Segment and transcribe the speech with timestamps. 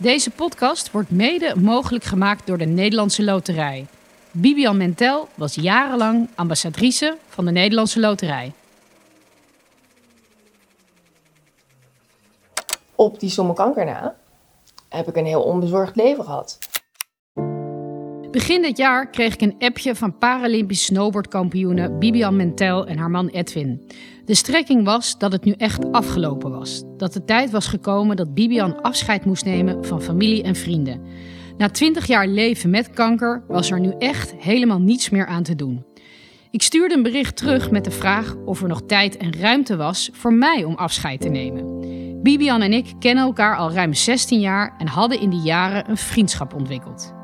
[0.00, 3.86] Deze podcast wordt mede mogelijk gemaakt door de Nederlandse Loterij.
[4.30, 8.52] Bibian Mentel was jarenlang ambassadrice van de Nederlandse Loterij.
[12.94, 14.16] Op die somme kanker na
[14.88, 16.58] heb ik een heel onbezorgd leven gehad.
[18.30, 23.28] Begin dit jaar kreeg ik een appje van Paralympisch snowboardkampioene Bibian Mentel en haar man
[23.28, 23.86] Edwin.
[24.28, 26.82] De strekking was dat het nu echt afgelopen was.
[26.96, 31.00] Dat de tijd was gekomen dat Bibian afscheid moest nemen van familie en vrienden.
[31.56, 35.54] Na 20 jaar leven met kanker was er nu echt helemaal niets meer aan te
[35.54, 35.84] doen.
[36.50, 40.10] Ik stuurde een bericht terug met de vraag of er nog tijd en ruimte was
[40.12, 41.80] voor mij om afscheid te nemen.
[42.22, 45.96] Bibian en ik kennen elkaar al ruim 16 jaar en hadden in die jaren een
[45.96, 47.14] vriendschap ontwikkeld.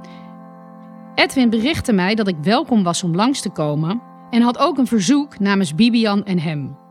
[1.14, 4.86] Edwin berichtte mij dat ik welkom was om langs te komen en had ook een
[4.86, 6.82] verzoek namens Bibian en hem.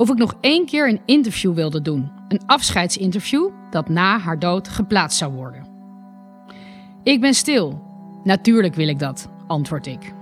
[0.00, 4.68] Of ik nog één keer een interview wilde doen, een afscheidsinterview dat na haar dood
[4.68, 5.66] geplaatst zou worden.
[7.02, 7.82] Ik ben stil.
[8.24, 10.12] Natuurlijk wil ik dat, antwoord ik.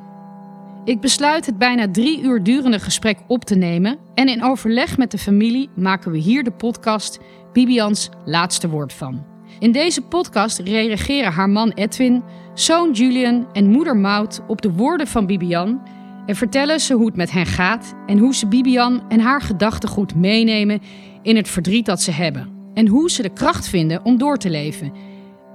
[0.84, 5.10] Ik besluit het bijna drie uur durende gesprek op te nemen en in overleg met
[5.10, 7.18] de familie maken we hier de podcast
[7.52, 9.24] Bibians laatste woord van.
[9.58, 12.22] In deze podcast reageren haar man Edwin,
[12.54, 15.80] zoon Julian en moeder Maud op de woorden van Bibian
[16.28, 20.14] en vertellen ze hoe het met hen gaat en hoe ze Bibian en haar gedachtegoed
[20.14, 20.80] meenemen
[21.22, 24.50] in het verdriet dat ze hebben en hoe ze de kracht vinden om door te
[24.50, 24.92] leven.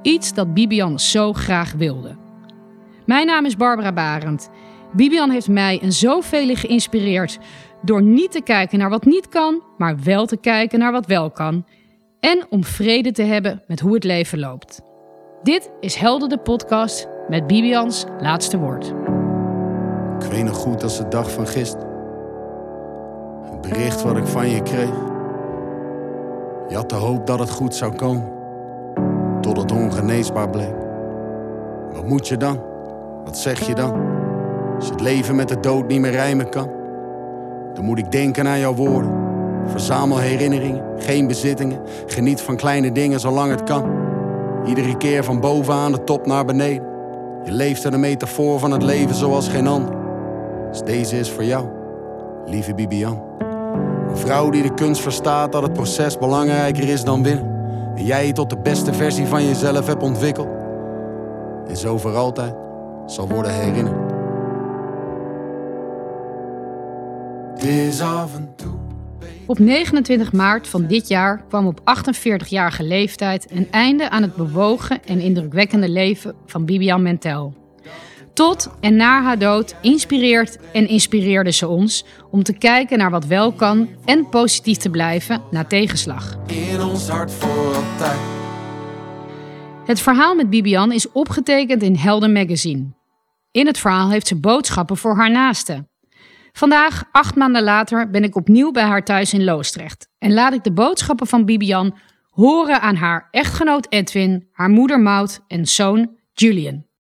[0.01, 2.17] Iets dat Bibian zo graag wilde.
[3.05, 4.49] Mijn naam is Barbara Barend.
[4.93, 7.39] Bibian heeft mij en zoveel geïnspireerd
[7.81, 11.31] door niet te kijken naar wat niet kan, maar wel te kijken naar wat wel
[11.31, 11.65] kan.
[12.19, 14.81] En om vrede te hebben met hoe het leven loopt.
[15.43, 18.93] Dit is Helden de podcast met Bibians laatste woord.
[20.23, 21.87] Ik weet nog goed als de dag van gisteren.
[23.41, 24.93] Het bericht wat ik van je kreeg.
[26.67, 28.31] Je had de hoop dat het goed zou komen.
[29.41, 30.75] Tot het ongeneesbaar bleek.
[31.93, 32.59] Wat moet je dan?
[33.23, 33.93] Wat zeg je dan?
[34.75, 36.69] Als het leven met de dood niet meer rijmen kan.
[37.73, 39.11] Dan moet ik denken aan jouw woorden.
[39.65, 41.79] Verzamel herinneringen, geen bezittingen.
[42.05, 43.83] Geniet van kleine dingen zolang het kan.
[44.65, 46.87] Iedere keer van bovenaan de top naar beneden.
[47.43, 50.02] Je leeft een metafoor van het leven zoals geen ander.
[50.73, 51.67] Dus deze is voor jou,
[52.45, 53.21] lieve Bibian.
[54.09, 57.45] Een vrouw die de kunst verstaat dat het proces belangrijker is dan winnen.
[57.95, 60.47] En jij je tot de beste versie van jezelf hebt ontwikkeld.
[61.67, 62.55] En zo voor altijd
[63.05, 64.11] zal worden herinnerd.
[67.63, 68.31] Is af.
[69.45, 75.03] Op 29 maart van dit jaar kwam op 48-jarige leeftijd een einde aan het bewogen
[75.05, 77.62] en indrukwekkende leven van Bibian Mentel.
[78.33, 83.25] Tot en na haar dood inspireert en inspireerde ze ons om te kijken naar wat
[83.25, 86.37] wel kan en positief te blijven na tegenslag.
[86.47, 88.19] In ons hart voor altijd.
[89.85, 92.93] Het verhaal met Bibian is opgetekend in Helden Magazine.
[93.51, 95.89] In het verhaal heeft ze boodschappen voor haar naasten.
[96.51, 100.63] Vandaag, acht maanden later, ben ik opnieuw bij haar thuis in Loosdrecht en laat ik
[100.63, 101.95] de boodschappen van Bibian
[102.29, 106.91] horen aan haar echtgenoot Edwin, haar moeder Maud en zoon Julian.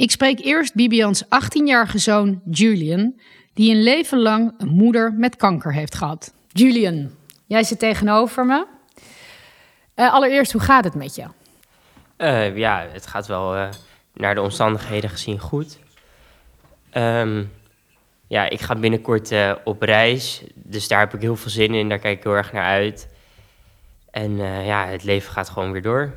[0.00, 3.20] Ik spreek eerst Bibians 18-jarige zoon Julian,
[3.54, 6.32] die een leven lang een moeder met kanker heeft gehad.
[6.48, 7.10] Julian,
[7.46, 8.66] jij zit tegenover me.
[9.94, 11.24] Eh, allereerst, hoe gaat het met je?
[12.16, 13.68] Eh, ja, het gaat wel eh,
[14.14, 15.78] naar de omstandigheden gezien goed.
[16.90, 17.44] Ehm,
[18.26, 21.88] ja, ik ga binnenkort eh, op reis, dus daar heb ik heel veel zin in.
[21.88, 23.08] Daar kijk ik heel erg naar uit.
[24.10, 26.14] En eh, ja, het leven gaat gewoon weer door.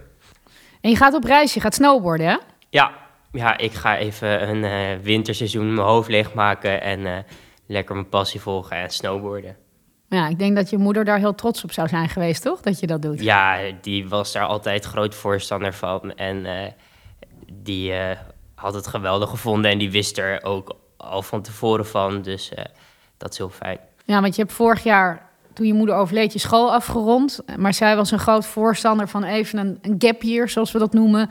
[0.82, 2.38] En je gaat op reis, je gaat snowboarden, hè?
[2.70, 3.03] Ja,
[3.34, 7.18] ja ik ga even een eh, winterseizoen mijn hoofd leegmaken en eh,
[7.68, 9.56] lekker mijn passie volgen en snowboarden.
[10.10, 12.62] Ja, ik denk dat je moeder daar heel trots op zou zijn geweest, toch?
[12.62, 13.22] Dat je dat doet.
[13.22, 16.16] Ja, die was daar altijd groot voorstander van.
[16.16, 16.72] En eh,
[17.54, 17.94] die
[18.56, 22.22] had het geweldig gevonden en die wist er ook al van tevoren van.
[22.22, 22.52] Dus
[23.18, 23.80] dat is heel fijn.
[24.06, 27.40] Ja, want je hebt vorig jaar, toen je moeder overleed, je school afgerond.
[27.58, 30.94] Maar zij was een groot voorstander van even een, een gap year, zoals we dat
[30.94, 31.30] noemen.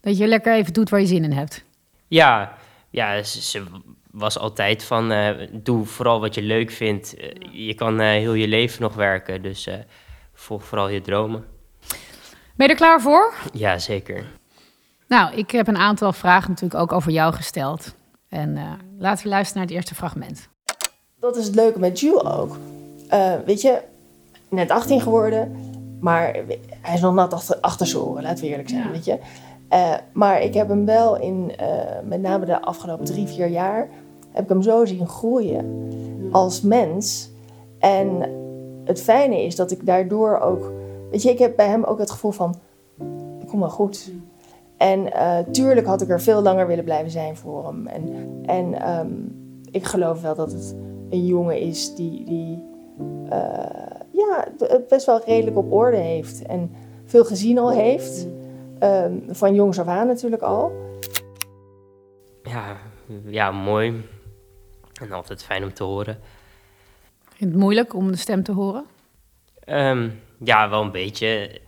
[0.00, 1.64] Dat je lekker even doet waar je zin in hebt.
[2.06, 2.52] Ja,
[2.90, 3.64] ja ze, ze
[4.10, 7.14] was altijd van, eh, doe vooral wat je leuk vindt.
[7.16, 7.28] Eh,
[7.66, 9.74] je kan eh, heel je leven nog werken, dus eh,
[10.32, 11.44] volg vooral je dromen.
[12.56, 13.34] Ben je er klaar voor?
[13.52, 14.24] Ja, zeker.
[15.08, 17.94] Nou, ik heb een aantal vragen natuurlijk ook over jou gesteld.
[18.28, 20.48] En eh, laten we luisteren naar het eerste fragment.
[21.20, 22.56] Dat is het leuke met Jules ook.
[23.08, 23.80] Eh, weet je,
[24.48, 25.56] net 18 geworden,
[26.00, 26.32] maar
[26.80, 28.90] hij is nog nat achter, achter zijn oren, laten we eerlijk zijn, Ja.
[28.90, 29.18] weet je.
[29.68, 31.68] Eh, maar ik heb hem wel in, eh,
[32.04, 33.88] met name de afgelopen drie, vier jaar,
[34.30, 35.88] heb ik hem zo zien groeien
[36.32, 37.30] als mens.
[37.78, 38.22] En
[38.84, 40.72] het fijne is dat ik daardoor ook
[41.10, 42.54] weet je, ik heb bij hem ook het gevoel van,
[43.46, 44.12] kom wel goed.
[44.76, 47.86] En uh, tuurlijk had ik er veel langer willen blijven zijn voor hem.
[47.86, 48.08] En,
[48.44, 49.12] en ehm,
[49.70, 50.76] ik geloof wel dat het
[51.10, 52.62] een jongen is die, die
[54.10, 56.42] ja, het best wel redelijk op orde heeft.
[56.42, 56.70] En
[57.04, 58.26] veel gezien al heeft.
[58.82, 60.72] Um, van jongs af aan natuurlijk al.
[62.42, 62.76] Ja,
[63.26, 64.08] ja, mooi.
[65.00, 66.18] En altijd fijn om te horen.
[67.24, 68.84] Vind je het moeilijk om de stem te horen?
[69.66, 71.60] Um, ja, wel een beetje.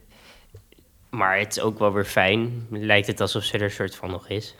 [1.11, 2.67] Maar het is ook wel weer fijn.
[2.71, 4.55] Lijkt het alsof ze er een soort van nog is.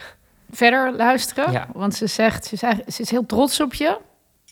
[0.51, 1.69] Verder luisteren, ja.
[1.73, 3.99] want ze zegt, ze is, ze is heel trots op je.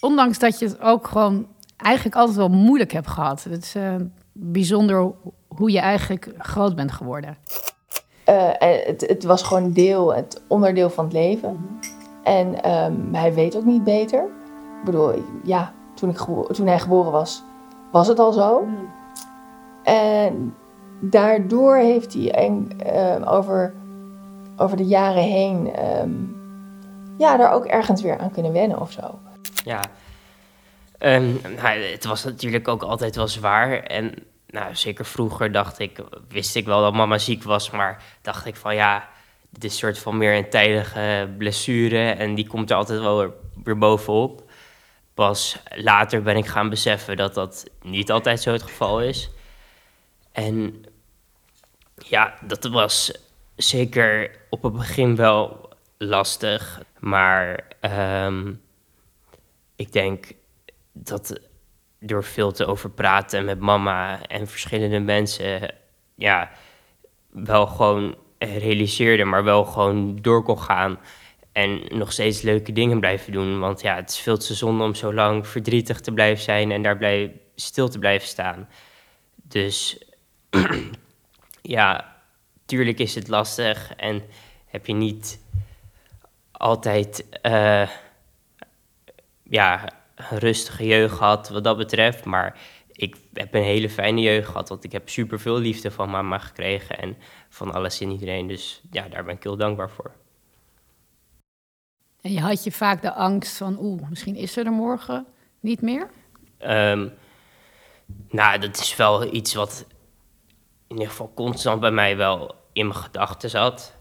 [0.00, 1.46] Ondanks dat je het ook gewoon
[1.76, 3.44] eigenlijk altijd wel moeilijk hebt gehad.
[3.44, 3.94] Het is uh,
[4.32, 5.12] bijzonder
[5.48, 7.36] hoe je eigenlijk groot bent geworden.
[8.28, 11.80] Uh, het, het, was gewoon deel, het onderdeel van het leven.
[12.22, 14.22] En um, hij weet ook niet beter.
[14.78, 16.16] Ik bedoel, ja, toen, ik
[16.50, 17.42] toen hij geboren was,
[17.90, 18.66] was het al zo.
[19.82, 20.54] En
[21.00, 22.50] daardoor heeft hij
[22.92, 23.74] uh, over,
[24.56, 26.36] over de jaren heen um,
[27.18, 29.18] ja, daar ook ergens weer aan kunnen wennen of zo.
[29.64, 29.80] Ja,
[30.98, 33.82] um, nou, het was natuurlijk ook altijd wel zwaar.
[33.82, 34.14] En
[34.50, 35.98] nou, zeker vroeger dacht ik,
[36.28, 39.08] wist ik wel dat mama ziek was, maar dacht ik van ja,
[39.50, 43.34] dit is een soort van meer een tijdige blessure en die komt er altijd wel
[43.64, 44.50] weer bovenop.
[45.14, 49.30] Pas later ben ik gaan beseffen dat dat niet altijd zo het geval is.
[50.32, 50.84] En
[51.94, 53.12] ja, dat was
[53.56, 55.68] zeker op het begin wel
[55.98, 56.82] lastig.
[56.98, 57.64] Maar
[58.24, 58.60] um,
[59.76, 60.32] ik denk
[60.92, 61.40] dat
[62.00, 65.74] door veel te over praten met mama en verschillende mensen,
[66.14, 66.50] ja,
[67.30, 70.98] wel gewoon realiseerde, maar wel gewoon door kon gaan.
[71.52, 73.58] En nog steeds leuke dingen blijven doen.
[73.58, 76.82] Want ja, het is veel te zonde om zo lang verdrietig te blijven zijn en
[76.82, 78.68] daar blij, stil te blijven staan.
[79.34, 80.04] Dus
[81.62, 82.16] ja,
[82.64, 84.22] tuurlijk is het lastig en
[84.66, 85.40] heb je niet
[86.52, 87.88] altijd uh,
[89.42, 89.88] ja,
[90.30, 92.24] een rustige jeugd gehad wat dat betreft.
[92.24, 92.58] Maar
[92.92, 96.38] ik heb een hele fijne jeugd gehad, want ik heb super veel liefde van mama
[96.38, 97.16] gekregen en
[97.48, 98.46] van alles en iedereen.
[98.46, 100.12] Dus ja, daar ben ik heel dankbaar voor.
[102.20, 105.26] En je had je vaak de angst van, oeh, misschien is er er morgen
[105.60, 106.10] niet meer?
[106.60, 107.12] Um,
[108.30, 109.86] nou, dat is wel iets wat
[110.86, 113.96] in ieder geval constant bij mij wel in mijn gedachten zat.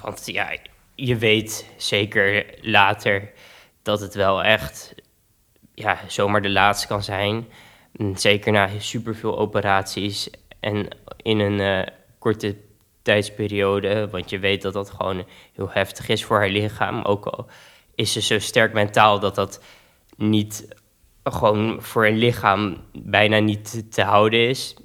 [0.00, 0.56] Want ja,
[0.94, 3.32] je weet zeker later
[3.84, 4.94] dat het wel echt
[5.74, 7.46] ja, zomaar de laatste kan zijn.
[8.14, 11.86] Zeker na superveel operaties en in een uh,
[12.18, 12.56] korte
[13.02, 14.08] tijdsperiode.
[14.10, 17.02] Want je weet dat dat gewoon heel heftig is voor haar lichaam.
[17.02, 17.46] Ook al
[17.94, 19.64] is ze zo sterk mentaal dat dat
[20.16, 20.68] niet
[21.24, 24.76] gewoon voor een lichaam bijna niet te houden is.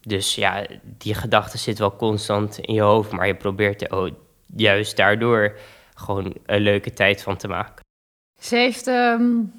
[0.00, 4.12] Dus ja, die gedachte zit wel constant in je hoofd, maar je probeert er
[4.56, 5.58] juist daardoor
[5.94, 7.86] gewoon een leuke tijd van te maken.
[8.38, 9.52] Ze heeft um,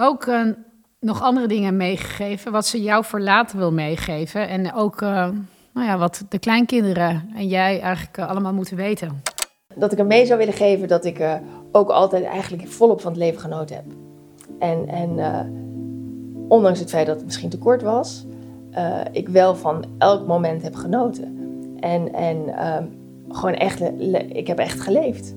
[0.00, 0.46] ook uh,
[1.00, 4.48] nog andere dingen meegegeven, wat ze jou voor later wil meegeven.
[4.48, 5.28] En ook uh,
[5.72, 9.22] nou ja, wat de kleinkinderen en jij eigenlijk uh, allemaal moeten weten.
[9.74, 11.40] Dat ik hem mee zou willen geven dat ik
[11.72, 13.84] ook altijd eigenlijk volop van het leven genoten heb.
[14.58, 15.18] En, en
[16.48, 18.26] ondanks het feit dat het misschien te kort was,
[19.12, 21.36] ik wel van elk moment heb genoten.
[21.80, 22.84] En, en ehm,
[23.28, 23.80] gewoon echt,
[24.28, 25.34] ik heb echt geleefd.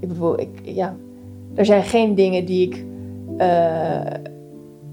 [0.00, 0.96] Ik bedoel, ik, ja,
[1.54, 2.84] er zijn geen dingen die ik
[3.38, 4.00] uh,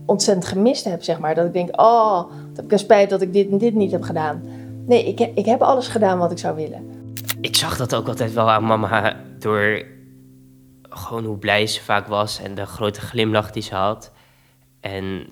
[0.06, 1.36] ontzettend gemist heb, zeg maar.
[1.36, 3.92] Dat ik denk, oh, dat heb ik een spijt dat ik dit en dit niet
[3.92, 4.42] heb gedaan.
[4.86, 7.14] Nee, ik, ik heb alles gedaan wat ik zou willen.
[7.42, 9.86] Ik zag dat ook altijd wel aan mama door
[10.90, 14.12] gewoon hoe blij ze vaak was en de grote glimlach die ze had.
[14.80, 15.28] En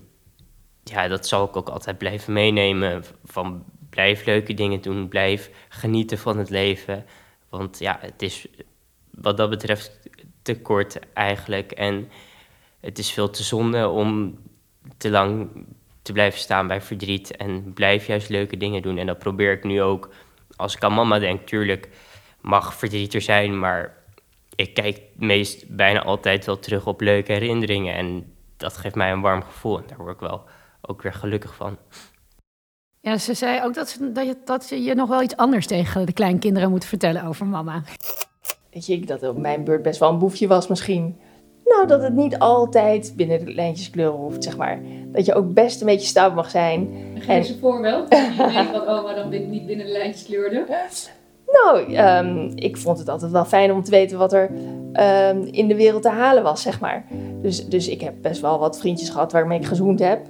[0.84, 3.04] ja, dat zal ik ook altijd blijven meenemen.
[3.24, 7.06] Van blijf leuke dingen doen, blijf genieten van het leven.
[7.50, 8.48] Want ja, het is
[9.12, 10.00] wat dat betreft
[10.46, 11.72] te kort eigenlijk.
[11.72, 12.10] En
[12.80, 14.38] het is veel te zonde om
[14.98, 15.50] te lang
[16.02, 17.36] te blijven staan bij verdriet.
[17.36, 18.98] En blijf juist leuke dingen doen.
[18.98, 20.10] En dat probeer ik nu ook.
[20.56, 21.90] Als ik aan mama denk, tuurlijk
[22.42, 23.98] mag verdriet er zijn, maar
[24.56, 27.96] ik kijk meest bijna altijd wel terug op leuke herinneringen.
[27.96, 29.78] En dat geeft mij een warm gevoel.
[29.78, 30.44] En daar word ik wel
[30.82, 31.78] ook weer gelukkig van.
[33.00, 36.06] Ja, ze zei ook dat, ze, dat, je, dat je nog wel iets anders tegen
[36.06, 37.84] de kleinkinderen moet vertellen over mama
[38.76, 41.16] weet je, dat op mijn beurt best wel een boefje was misschien.
[41.66, 44.80] Nou, dat het niet altijd binnen de lijntjes kleuren hoeft, zeg maar.
[45.06, 46.90] Dat je ook best een beetje stout mag zijn.
[47.16, 48.10] Geef eens een voorbeeld.
[48.54, 50.66] weet wat oma dan niet binnen de lijntjes kleurde.
[51.48, 54.50] Nou, um, ik vond het altijd wel fijn om te weten wat er
[55.32, 57.06] um, in de wereld te halen was, zeg maar.
[57.42, 60.28] Dus, dus ik heb best wel wat vriendjes gehad waarmee ik gezoend heb.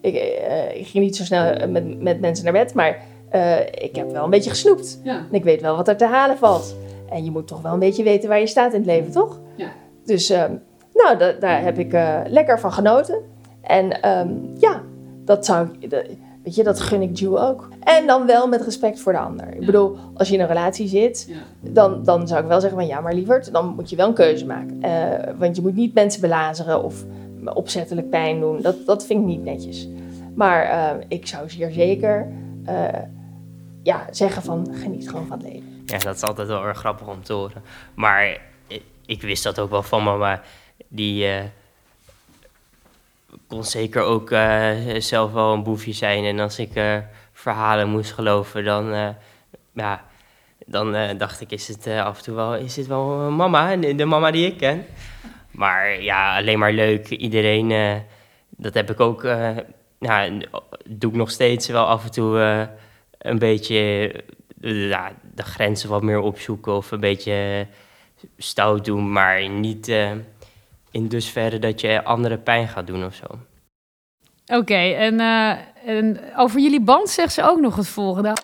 [0.00, 3.96] Ik, eh, ik ging niet zo snel met, met mensen naar bed, maar eh, ik
[3.96, 5.00] heb wel een beetje gesnoept.
[5.04, 5.16] Ja.
[5.16, 6.76] En ik weet wel wat er te halen valt.
[7.14, 9.40] En je moet toch wel een beetje weten waar je staat in het leven, toch?
[9.56, 9.68] Ja.
[10.04, 10.52] Dus ehm,
[10.94, 13.18] nou, da- daar heb ik eh, lekker van genoten.
[13.62, 14.28] En ehm,
[14.58, 14.82] ja,
[15.24, 16.04] dat zou dat-
[16.42, 17.68] weet je, dat gun ik Jules ook.
[17.80, 19.54] En dan wel met respect voor de ander.
[19.54, 21.28] Ik bedoel, als je in een relatie zit,
[21.60, 24.14] dan, dan zou ik wel zeggen van ja, maar lieverd, dan moet je wel een
[24.14, 24.82] keuze maken.
[24.82, 27.04] Eh, want je moet niet mensen belazeren of
[27.54, 28.60] opzettelijk pijn doen.
[28.62, 29.88] Dat, dat vind ik niet netjes.
[30.34, 32.28] Maar eh, ik zou zeer zeker
[32.64, 32.74] eh,
[33.82, 35.68] ja, zeggen van geniet gewoon van het leven.
[35.86, 37.62] Ja, dat is altijd wel erg grappig om te horen.
[37.94, 38.40] Maar
[39.06, 40.42] ik, wist dat ook wel van mama.
[40.88, 41.44] Die eh,
[43.48, 46.24] kon zeker ook eh, zelf wel een boefje zijn.
[46.24, 46.98] En als ik eh,
[47.32, 49.14] verhalen moest geloven, dan,
[49.72, 50.04] ja,
[50.66, 54.30] dan dacht ik, is het af en toe wel, is dit wel mama, de, mama
[54.30, 54.86] die ik ken?
[55.50, 57.08] Maar ja, alleen maar leuk.
[57.08, 58.02] Iedereen,
[58.48, 59.22] dat heb ik ook,
[59.98, 60.42] nou,
[60.84, 62.38] doe ik nog steeds wel af en toe
[63.18, 64.12] een beetje
[64.72, 67.66] ja, de grenzen wat meer opzoeken of een beetje
[68.36, 70.10] stout doen, maar niet eh,
[70.90, 73.24] in dusverre dat je anderen pijn gaat doen of zo.
[74.56, 75.56] Oké, en, eh,
[75.86, 78.36] en over jullie band zegt ze ook nog het volgende.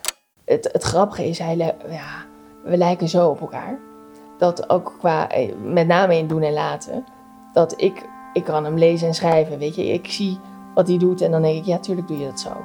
[0.45, 1.57] Het, het grappige is, hij,
[1.89, 2.27] ja,
[2.65, 3.79] we lijken zo op elkaar.
[4.39, 7.05] Dat ook qua, eh, met name in doen en laten,
[7.53, 9.93] dat ik, ik kan hem lezen en schrijven, weet je.
[9.93, 10.39] Ik zie
[10.75, 12.65] wat hij doet en dan denk ik, ja, tuurlijk doe je dat zo.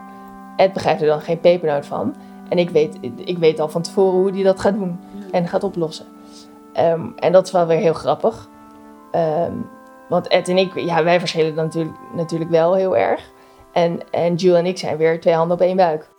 [0.55, 2.15] Ed begrijpt er dan geen pepernoot van.
[2.49, 4.99] En ik weet, ik weet al van tevoren hoe hij dat gaat doen
[5.31, 6.05] en gaat oplossen.
[6.73, 8.49] Ehm, en dat is wel weer heel grappig.
[9.11, 9.53] Ehm,
[10.09, 13.31] want Ed en ik, ja, wij verschillen natuurlijk, natuurlijk wel heel erg.
[13.73, 16.09] En, en Jules en ik zijn weer twee handen op één buik.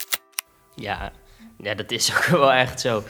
[0.74, 1.12] Ja,
[1.58, 3.02] ja dat is ook wel echt zo.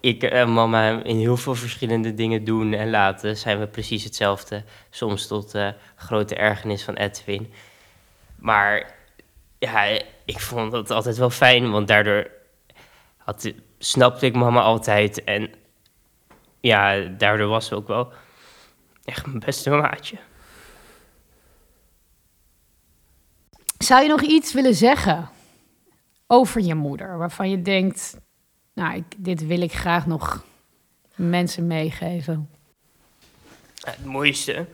[0.00, 4.62] Ik en mama in heel veel verschillende dingen doen en laten zijn we precies hetzelfde.
[4.90, 7.52] Soms tot eh, grote ergernis van Edwin.
[8.36, 8.94] Maar
[9.58, 12.30] ja, ik vond dat altijd wel fijn, want daardoor
[13.16, 15.24] had, snapte ik mama altijd.
[15.24, 15.50] En
[16.60, 18.12] ja, daardoor was ze ook wel
[19.04, 20.18] echt mijn beste maatje.
[23.78, 25.28] Zou je nog iets willen zeggen
[26.26, 28.16] over je moeder, waarvan je denkt,
[28.74, 30.44] nou, ik, dit wil ik graag nog
[31.14, 32.50] mensen meegeven?
[33.80, 34.66] Het mooiste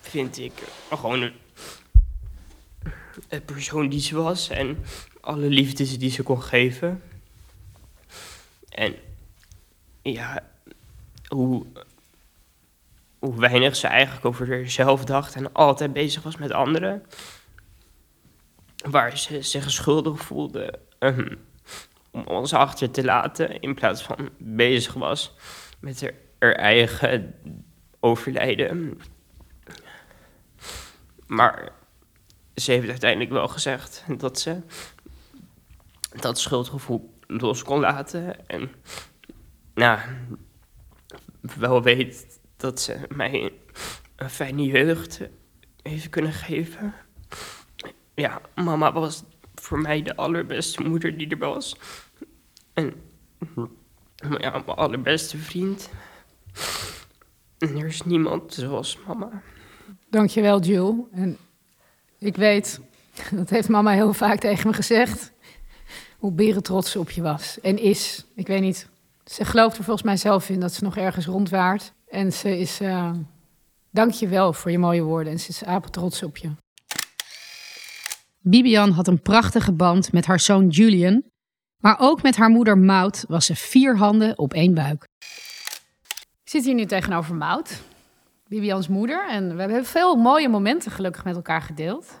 [0.00, 0.52] vind ik
[0.90, 1.32] gewoon
[3.28, 4.78] het- persoon die ze was en
[5.20, 7.02] alle liefdes die ze kon geven.
[8.68, 8.94] En
[10.02, 10.42] ja,
[11.28, 11.66] hoe,
[13.18, 17.02] hoe weinig ze eigenlijk over zichzelf dacht en altijd bezig was met anderen.
[18.76, 21.34] Waar ze zich schuldig voelde ehm,
[22.10, 25.34] om ons achter te laten in plaats van bezig was
[25.80, 27.34] met haar eigen
[28.00, 29.00] overlijden.
[31.26, 31.72] Maar
[32.60, 34.60] ze heeft uiteindelijk wel gezegd dat ze
[36.20, 38.48] dat schuldgevoel los kon laten.
[38.48, 38.70] En
[39.74, 40.00] nou,
[41.40, 43.52] wel weet dat ze mij
[44.16, 45.20] een fijne jeugd
[45.82, 46.94] heeft kunnen geven.
[48.14, 49.24] Ja, mama was
[49.54, 51.76] voor mij de allerbeste moeder die er was.
[52.72, 52.94] En
[54.38, 55.90] ja, mijn allerbeste vriend.
[57.58, 59.42] En er is niemand zoals mama.
[60.10, 61.04] Dankjewel, Jill.
[61.12, 61.38] En
[62.20, 62.80] ik weet,
[63.32, 65.32] dat heeft mama heel vaak tegen me gezegd,
[66.18, 68.24] hoe beren trots ze op je was en is.
[68.34, 68.88] Ik weet niet,
[69.24, 71.92] ze gelooft er volgens mij zelf in dat ze nog ergens rondwaart.
[72.08, 73.10] En ze is, eh
[73.90, 76.50] dank je wel voor je mooie woorden en ze is trots op je.
[78.42, 81.22] Bibian had een prachtige band met haar zoon Julian,
[81.76, 85.08] maar ook met haar moeder Maud was ze vier handen op één buik.
[86.42, 87.82] Ik zit hier nu tegenover Maud,
[88.50, 89.28] Bibians moeder.
[89.28, 92.20] En we hebben veel mooie momenten gelukkig met elkaar gedeeld.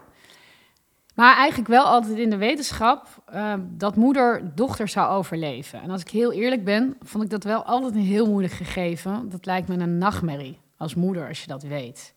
[1.14, 5.82] Maar eigenlijk wel altijd in de wetenschap eh, dat moeder dochter zou overleven.
[5.82, 9.28] En als ik heel eerlijk ben, vond ik dat wel altijd een heel moeilijk gegeven.
[9.28, 12.14] Dat lijkt me een nachtmerrie als moeder, als je dat weet.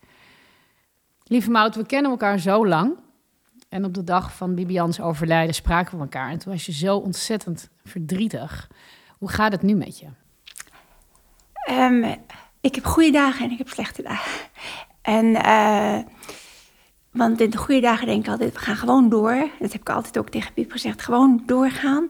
[1.24, 2.98] Lieve Maud, we kennen elkaar zo lang.
[3.70, 6.30] En op de dag van Bibians overlijden spraken we elkaar.
[6.30, 8.70] En toen was je zo ontzettend verdrietig.
[9.18, 10.08] Hoe gaat het nu met je?
[11.54, 12.16] Ehm,
[12.64, 14.32] ik heb goede dagen en ik heb slechte dagen.
[15.02, 16.00] En, eh,
[17.12, 19.50] want in de goede dagen denk ik altijd, we gaan gewoon door.
[19.60, 22.10] Dat heb ik altijd ook tegen Piep gezegd, gewoon doorgaan.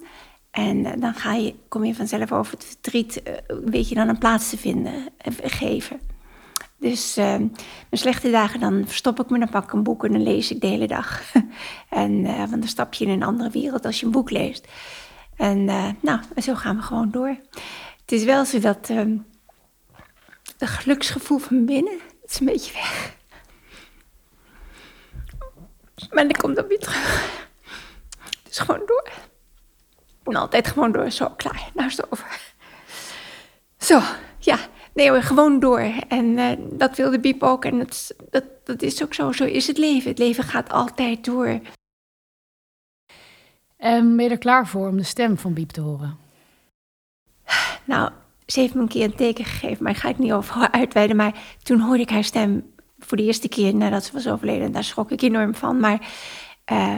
[0.53, 3.33] En eh, dan ga je, kom je vanzelf over het verdriet, eh,
[3.65, 6.00] weet je dan een plaats te vinden, eh, geven.
[6.79, 7.51] Dus mijn
[7.91, 10.62] slechte dagen, dan verstop ik me, dan pak ik een boek en dan lees ik
[10.62, 11.22] de hele dag.
[11.89, 14.67] en, want dan stap je in een andere wereld als je een boek leest.
[15.36, 15.65] En
[16.00, 17.38] nou, zo gaan we gewoon door.
[18.01, 18.89] Het is wel zo dat
[20.63, 23.15] ehm, het geluksgevoel van binnen, is een beetje weg.
[26.12, 27.41] Maar dan komt dan weer terug.
[28.43, 29.10] Dus gewoon door.
[30.24, 31.12] En altijd gewoon door.
[31.12, 31.70] Zo, klaar.
[31.74, 32.39] Nou is het over.
[33.77, 34.01] Zo,
[34.39, 34.58] ja.
[34.93, 35.79] Nee hoor, gewoon door.
[36.08, 37.65] En uh, dat wilde Biep ook.
[37.65, 39.32] En dat, dat, dat is ook zo.
[39.32, 40.10] Zo is het leven.
[40.10, 41.60] Het leven gaat altijd door.
[43.77, 46.17] En ben je er klaar voor om de stem van Biep te horen?
[47.86, 48.12] Nou,
[48.46, 51.16] ze heeft me een keer een teken gegeven, maar ik ga het niet over uitweiden.
[51.16, 51.34] Maar
[51.64, 54.66] toen hoorde ik haar stem voor de eerste keer nadat ze was overleden.
[54.66, 55.80] En daar schrok ik enorm van.
[55.80, 56.10] Maar
[56.72, 56.98] uh,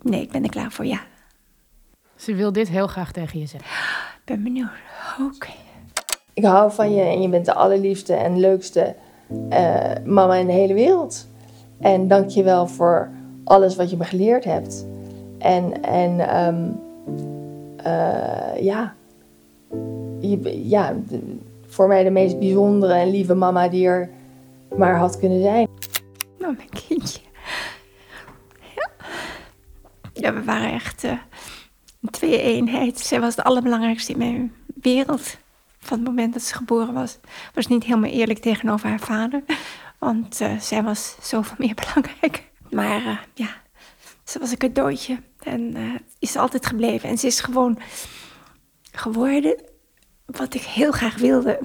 [0.00, 1.00] nee, ik ben er klaar voor, ja.
[2.16, 3.70] Ze wil dit heel graag tegen je zeggen.
[4.26, 4.68] Ik ben benieuwd.
[5.20, 5.52] Oké.
[6.32, 8.96] Ik hou van je en je bent de allerliefste en leukste
[9.50, 11.26] uh, mama in de hele wereld.
[11.80, 13.10] En dank je wel voor
[13.44, 14.86] alles wat je me geleerd hebt.
[15.38, 16.80] En, en um,
[17.86, 18.94] uh, ja,
[20.68, 24.10] ja, de, voor mij de meest bijzondere en lieve mama die er
[24.76, 25.68] maar had kunnen zijn.
[26.38, 27.20] Nou, mijn kindje.
[28.74, 28.90] Ja,
[30.12, 31.10] ja we waren echt uh,
[32.00, 32.98] een twee-eenheid.
[32.98, 35.36] Zij was het allerbelangrijkste in mijn wereld.
[35.78, 37.18] Van het moment dat ze geboren was.
[37.54, 39.42] Was niet helemaal eerlijk tegenover haar vader.
[39.98, 42.44] Want uh, zij was zoveel meer belangrijk.
[42.70, 43.48] Maar uh, ja,
[44.24, 45.18] ze was een cadeautje.
[45.42, 45.76] En
[46.18, 47.08] is altijd gebleven.
[47.08, 47.78] En ze is gewoon
[48.92, 49.56] geworden
[50.26, 51.60] wat ik heel graag wilde.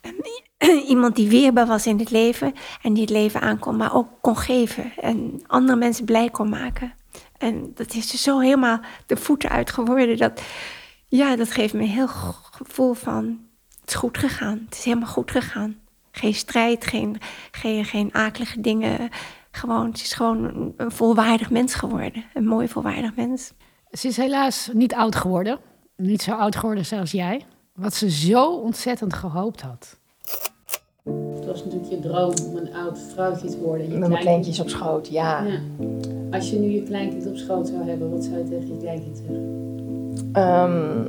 [0.88, 4.36] Iemand die weerbaar was in het leven en die het leven aankon, maar ook kon
[4.36, 6.94] geven en andere mensen blij kon maken.
[7.38, 10.16] En dat is zo helemaal de voeten uit geworden.
[10.16, 10.42] Dat,
[11.08, 13.40] ja, dat geeft me een heel gevoel van
[13.80, 14.62] het is goed gegaan.
[14.64, 15.80] Het is helemaal goed gegaan.
[16.10, 17.18] Geen strijd, geen,
[17.50, 19.08] geen, geen akelige dingen.
[19.50, 22.24] Gewoon, het is gewoon een, volwaardig mens geworden.
[22.34, 23.52] Een mooi volwaardig mens.
[23.90, 25.58] Ze is helaas niet oud geworden.
[25.96, 27.46] Niet zo oud geworden zoals jij.
[27.72, 29.96] Wat ze zo ontzettend gehoopt had.
[31.34, 33.90] Het was natuurlijk je droom om een oud vrouwtje te worden.
[33.90, 35.44] Je Met mijn kleintjes op schoot, ja.
[35.44, 35.60] ja.
[36.30, 39.16] Als je nu je kleinkind op schoot zou hebben, wat zou je tegen je kleinkind
[39.16, 39.60] zeggen?
[40.32, 41.06] Um,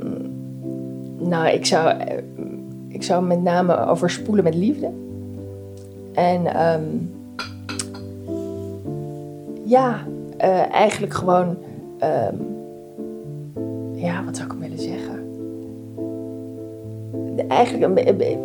[1.28, 1.96] nou, ik zou,
[2.88, 4.90] ik zou met name overspoelen met liefde.
[6.12, 7.12] En um,
[9.64, 10.06] ja,
[10.40, 11.56] uh, eigenlijk gewoon,
[12.02, 12.56] um,
[13.94, 14.54] ja, wat zou ik?
[17.48, 18.38] Eigenlijk een,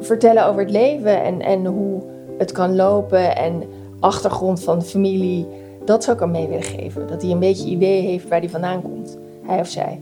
[0.00, 2.00] vertellen over het leven en, en hoe
[2.38, 3.62] het kan lopen en
[4.00, 5.46] achtergrond van familie.
[5.84, 7.06] Dat zou ik hem mee willen geven.
[7.06, 9.98] Dat hij een beetje idee heeft waar hij vandaan komt, hij of zij.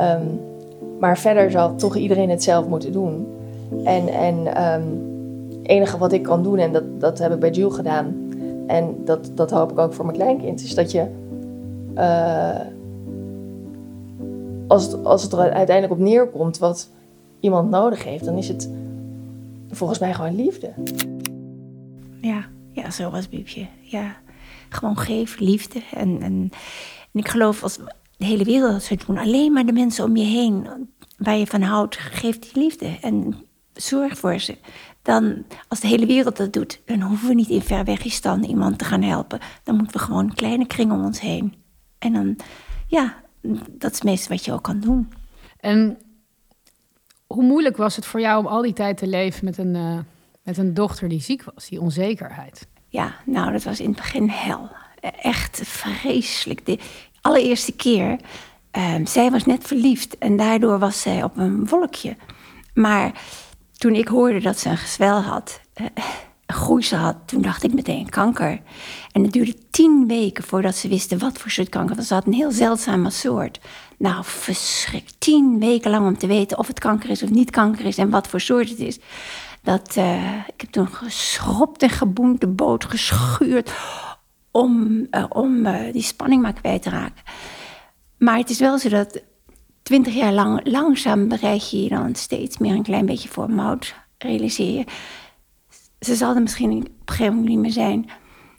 [0.00, 0.40] Um,
[0.98, 3.26] maar verder zal toch iedereen het zelf moeten doen.
[3.84, 5.02] En, en um,
[5.58, 8.32] het enige wat ik kan doen, en dat, dat heb ik bij Jules gedaan,
[8.66, 11.04] en dat, dat hoop ik ook voor mijn kleinkind, is dat je.
[11.94, 12.60] Uh,
[14.70, 16.90] als het, als het er uiteindelijk op neerkomt wat
[17.40, 18.70] iemand nodig heeft, dan is het
[19.70, 20.72] volgens mij gewoon liefde.
[22.20, 23.66] Ja, ja zo was Biepje.
[23.80, 24.16] Ja,
[24.68, 25.82] gewoon geef liefde.
[25.94, 26.50] En, en,
[27.12, 27.76] en ik geloof als
[28.16, 30.68] de hele wereld dat zou doen, alleen maar de mensen om je heen
[31.16, 33.34] waar je van houdt, geef die liefde en
[33.72, 34.56] zorg voor ze.
[35.02, 38.84] Dan, als de hele wereld dat doet, dan hoeven we niet in Verwegistan iemand te
[38.84, 39.38] gaan helpen.
[39.62, 41.54] Dan moeten we gewoon een kleine kring om ons heen.
[41.98, 42.36] En dan,
[42.86, 43.14] ja,
[43.70, 45.12] dat is het meeste wat je ook kan doen.
[45.60, 45.98] En
[47.26, 49.98] hoe moeilijk was het voor jou om al die tijd te leven met een, uh,
[50.42, 52.66] met een dochter die ziek was, die onzekerheid?
[52.88, 54.70] Ja, nou, dat was in het begin hel.
[55.20, 56.66] Echt vreselijk.
[56.66, 56.78] De
[57.20, 58.18] allereerste keer,
[58.76, 62.16] uh, zij was net verliefd en daardoor was zij op een wolkje.
[62.74, 63.12] Maar
[63.72, 65.86] toen ik hoorde dat ze een gezwel had, uh,
[66.52, 68.60] groeisel had, toen dacht ik meteen kanker.
[69.12, 71.94] En het duurde tien weken voordat ze wisten wat voor soort kanker.
[71.94, 73.60] Want ze had een heel zeldzame soort.
[73.98, 75.14] Nou, verschrikt.
[75.18, 78.10] Tien weken lang om te weten of het kanker is of niet kanker is en
[78.10, 78.98] wat voor soort het is.
[79.62, 83.72] Dat, uh, ik heb toen geschropt en geboend, de boot geschuurd
[84.50, 87.22] om, uh, om uh, die spanning maar kwijt te raken.
[88.18, 89.22] Maar het is wel zo dat
[89.82, 93.94] twintig jaar lang, langzaam bereid je je dan steeds meer een klein beetje voor mout,
[94.18, 94.84] realiseer je
[96.00, 98.10] ze zal er misschien op een gegeven moment niet meer zijn.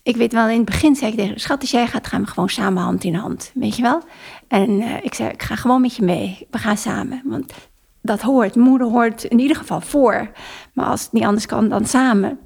[0.03, 2.27] Ik weet wel, in het begin zei ik tegen schat, als jij gaat, gaan we
[2.27, 3.51] gewoon samen hand in hand.
[3.53, 4.01] Weet je wel?
[4.47, 6.47] En uh, ik zei, ik ga gewoon met je mee.
[6.51, 7.21] We gaan samen.
[7.25, 7.53] Want
[8.01, 10.31] dat hoort, moeder hoort in ieder geval voor.
[10.73, 12.39] Maar als het niet anders kan, dan samen.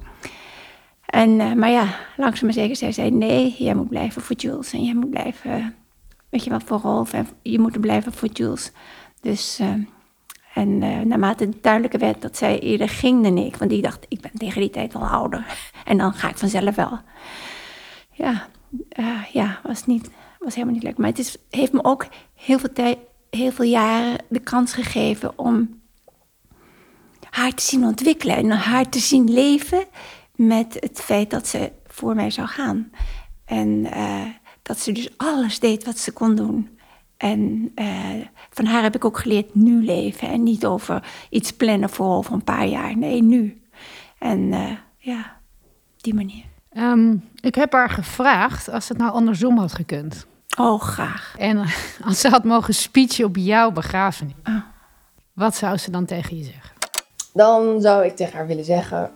[1.06, 4.72] En, uh, maar ja, langzaam maar zeker zei zij, nee, jij moet blijven voor Jules.
[4.72, 5.74] En jij moet blijven,
[6.28, 7.12] weet je wat, voor Rolf.
[7.12, 8.72] En je moet blijven voor Jules.
[9.20, 9.60] Dus...
[9.60, 9.68] Uh,
[10.56, 14.06] en uh, naarmate het duidelijker werd dat zij eerder ging dan ik, want die dacht,
[14.08, 15.44] ik ben tegen die tijd wel ouder.
[15.84, 16.98] En dan ga ik vanzelf wel.
[18.12, 18.48] Ja,
[18.98, 20.98] uh, ja was, niet, was helemaal niet leuk.
[20.98, 22.96] Maar het heeft me ook heel veel,
[23.30, 25.80] heel veel jaren de kans gegeven om
[27.30, 28.36] haar te zien ontwikkelen.
[28.36, 29.84] En haar te zien leven
[30.34, 32.90] met het feit dat ze voor mij zou gaan.
[33.44, 34.24] En eh,
[34.62, 36.75] dat ze dus alles deed wat ze kon doen.
[37.16, 38.14] En eh,
[38.50, 42.32] van haar heb ik ook geleerd nu leven en niet over iets plannen voor over
[42.32, 42.96] een paar jaar.
[42.96, 43.62] Nee, nu.
[44.18, 45.36] En uh, ja,
[45.96, 46.44] die manier.
[46.72, 50.26] Um, ik heb haar gevraagd als het nou andersom had gekund.
[50.58, 51.34] Oh, graag.
[51.38, 51.58] En
[52.04, 54.34] als ze had mogen speechen op jouw begrafenis.
[54.44, 54.54] Oh.
[55.32, 56.74] Wat zou ze dan tegen je zeggen?
[57.32, 59.10] Dan zou ik tegen haar willen zeggen...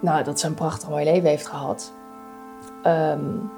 [0.00, 1.92] Nou, dat ze een prachtig mooi leven heeft gehad.
[2.86, 3.50] Um,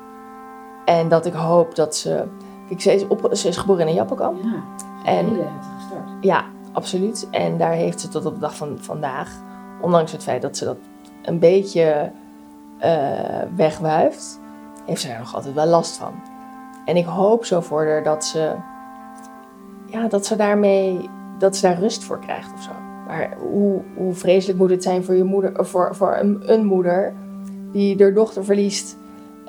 [0.86, 2.24] en dat ik hoop dat ze...
[2.68, 4.42] Kijk, ze is, op, ze is geboren in Jappenkamp.
[4.42, 4.62] Ja,
[5.04, 5.28] en,
[5.78, 6.10] gestart.
[6.20, 7.28] Ja, absoluut.
[7.30, 9.44] En daar heeft ze tot op de dag van vandaag...
[9.80, 10.76] Ondanks het feit dat ze dat
[11.22, 12.10] een beetje
[12.84, 14.40] uh, wegwuift...
[14.84, 16.12] heeft ze daar nog altijd wel last van.
[16.84, 18.54] En ik hoop zo voor haar dat ze...
[19.86, 21.10] Ja, dat ze daarmee...
[21.38, 22.70] Dat ze daar rust voor krijgt of zo.
[23.06, 27.14] Maar hoe, hoe vreselijk moet het zijn voor, je moeder, voor, voor een, een moeder
[27.72, 28.96] die haar dochter verliest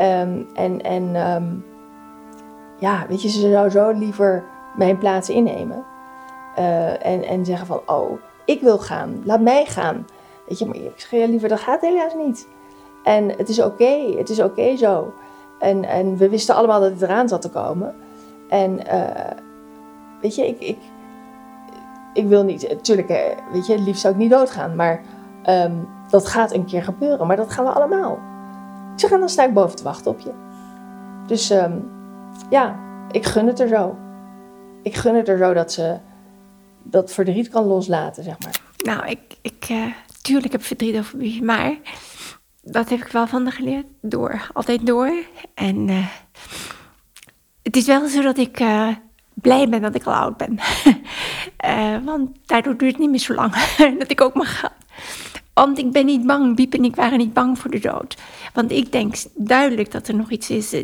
[0.01, 1.65] Um, en en um,
[2.79, 4.43] ja, weet je, ze zou zo liever
[4.75, 5.83] mijn plaats innemen.
[6.59, 10.05] Uh, en, en zeggen van, oh, ik wil gaan, laat mij gaan.
[10.47, 12.47] Weet je, maar ik zeg liever, dat gaat helaas niet.
[13.03, 15.13] En het is oké, het is oké zo.
[15.59, 17.95] En, en we wisten allemaal dat het eraan zat te komen.
[18.49, 19.37] En uh,
[20.21, 20.77] weet je, ik, ik,
[22.13, 24.75] ik wil niet, natuurlijk, weet je, liefst zou ik niet doodgaan.
[24.75, 25.01] Maar
[25.49, 28.19] um, dat gaat een keer gebeuren, maar dat gaan we allemaal.
[28.97, 30.31] Zeg, en dan sta ik boven te wachten op je.
[31.27, 31.89] Dus um,
[32.49, 32.79] ja,
[33.11, 33.97] ik gun het er zo.
[34.81, 35.97] Ik gun het er zo dat ze
[36.83, 38.59] dat verdriet kan loslaten, zeg maar.
[38.77, 39.85] Nou, ik, ik uh,
[40.21, 41.75] tuurlijk heb verdriet over wie, maar
[42.61, 43.85] dat heb ik wel van de geleerd.
[44.01, 45.13] Door, altijd door.
[45.53, 46.07] En uh,
[47.63, 48.89] het is wel zo dat ik uh,
[49.33, 50.59] blij ben dat ik al oud ben.
[52.05, 53.53] want daardoor duurt het niet meer zo lang
[53.99, 54.76] dat ik ook mag gaan.
[55.57, 58.17] Want ik ben niet bang, Biep en ik waren niet bang voor de dood.
[58.53, 60.83] Want ik denk duidelijk dat er nog iets is.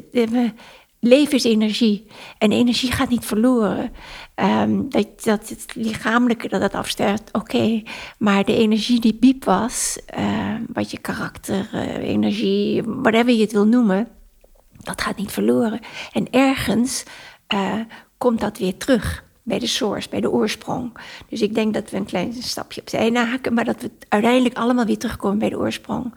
[0.99, 2.07] Leven is energie.
[2.37, 3.91] En energie gaat niet verloren.
[4.35, 7.81] Um, dat, dat het lichamelijke dat afsterft, oké.
[8.17, 13.51] Maar de energie die Biep was, uh, wat je karakter, uh, energie, whatever je het
[13.51, 14.07] wil noemen,
[14.71, 15.79] dat gaat niet verloren.
[16.11, 17.03] En ergens
[18.17, 20.97] komt dat weer terug bij de source, bij de oorsprong.
[21.29, 24.85] Dus ik denk dat we een klein stapje opzij nahaken, maar dat we uiteindelijk allemaal
[24.85, 26.13] weer terugkomen bij de oorsprong.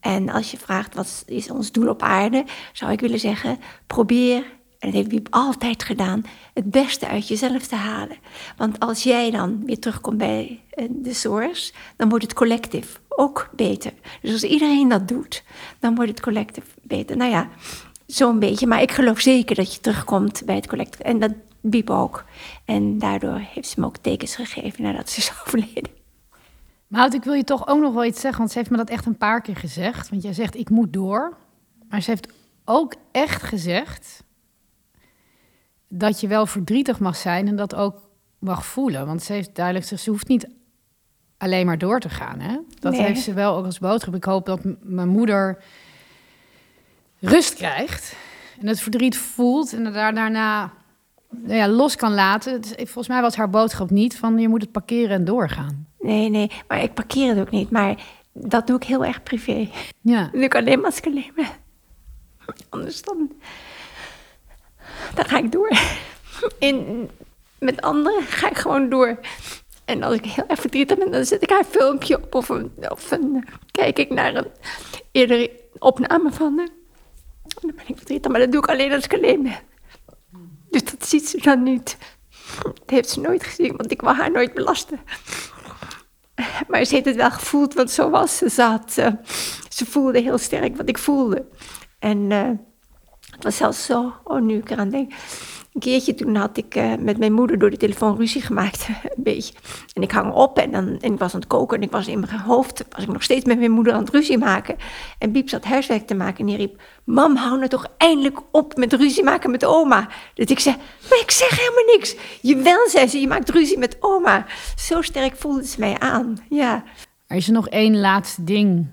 [0.00, 4.36] En als je vraagt wat is ons doel op aarde, zou ik willen zeggen: probeer,
[4.78, 8.16] en dat heeft Wiep altijd gedaan, het beste uit jezelf te halen.
[8.56, 13.50] Want als jij dan weer terugkomt bij eh, de source, dan wordt het collectief ook
[13.56, 13.92] beter.
[14.22, 15.44] Dus als iedereen dat doet,
[15.78, 17.16] dan wordt het collectief beter.
[17.16, 17.48] Nou ja,
[18.06, 18.66] zo'n beetje.
[18.66, 21.00] Maar ik geloof zeker dat je terugkomt bij het collectief.
[21.00, 21.32] En dat
[21.70, 22.24] Biep ook.
[22.64, 25.90] En daardoor heeft ze me ook tekens gegeven nadat ze is overleden.
[26.86, 28.90] Maar ik wil je toch ook nog wel iets zeggen, want ze heeft me dat
[28.90, 30.08] echt een paar keer gezegd.
[30.08, 31.36] Want jij zegt, ik moet door.
[31.88, 32.32] Maar ze heeft
[32.64, 34.24] ook echt gezegd
[35.88, 39.06] dat je wel verdrietig mag zijn en dat ook mag voelen.
[39.06, 40.48] Want ze heeft duidelijk gezegd, ze hoeft niet
[41.38, 42.40] alleen maar door te gaan.
[42.40, 42.58] Hè?
[42.78, 44.14] Dat heeft ze wel ook als boodschap.
[44.14, 45.62] Ik hoop dat mijn moeder
[47.18, 48.16] rust krijgt
[48.60, 50.72] en het verdriet voelt en daar daarna
[51.30, 52.64] nou ja, los kan laten.
[52.76, 55.86] Volgens mij was haar boodschap niet van je moet het parkeren en doorgaan.
[56.00, 57.70] Nee, nee, maar ik parkeer het ook niet.
[57.70, 59.70] Maar dat doe ik heel erg privé.
[60.00, 60.22] Ja.
[60.22, 61.48] Dat doe ik alleen maar als ik alleen ben.
[62.68, 63.32] Anders dan,
[65.14, 65.70] dan ga ik door.
[66.58, 67.10] In,
[67.58, 69.18] met anderen ga ik gewoon door.
[69.84, 72.34] En als ik heel erg verdrietig ben, dan zet ik haar filmpje op.
[72.34, 74.46] Of, een, of een, kijk ik naar een
[75.12, 76.68] eerdere opname van haar.
[77.60, 79.58] Dan ben ik verdrietig, maar dat doe ik alleen als ik alleen ben.
[80.70, 81.96] Dus dat ziet ze dan niet.
[82.62, 85.00] Dat heeft ze nooit gezien, want ik wil haar nooit belasten.
[86.68, 88.50] Maar ze heeft het wel gevoeld, want zo was ze.
[88.50, 89.06] Ze, uh,
[89.68, 91.46] ze voelde heel sterk wat ik voelde.
[91.98, 92.50] En uh,
[93.30, 95.12] het was zelfs zo, oh nu ik eraan denk,
[95.78, 99.22] een keertje toen had ik uh, met mijn moeder door de telefoon ruzie gemaakt, een
[99.22, 99.54] beetje.
[99.92, 102.06] En ik hang op en, dan, en ik was aan het koken en ik was
[102.06, 104.76] in mijn hoofd, was ik nog steeds met mijn moeder aan het ruzie maken.
[105.18, 108.76] En Biep zat huiswerk te maken en die riep, mam hou nou toch eindelijk op
[108.76, 110.08] met ruzie maken met oma.
[110.34, 110.76] Dat ik zei,
[111.10, 112.16] maar ik zeg helemaal niks.
[112.42, 114.46] Jawel, zei ze, je maakt ruzie met oma.
[114.76, 116.84] Zo sterk voelde ze mij aan, ja.
[117.26, 118.86] Er is er nog één laatste ding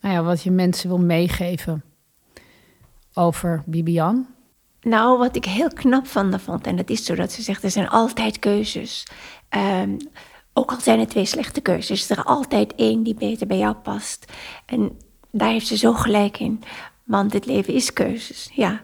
[0.00, 1.84] nou ja, wat je mensen wil meegeven
[3.14, 4.35] over Bibian?
[4.86, 7.62] Nou, wat ik heel knap van haar vond, en dat is zo dat ze zegt,
[7.62, 9.06] er zijn altijd keuzes.
[9.82, 9.96] Um,
[10.52, 13.74] ook al zijn er twee slechte keuzes, is er altijd één die beter bij jou
[13.74, 14.32] past.
[14.66, 14.98] En
[15.30, 16.62] daar heeft ze zo gelijk in,
[17.04, 18.80] want het leven is keuzes, ja.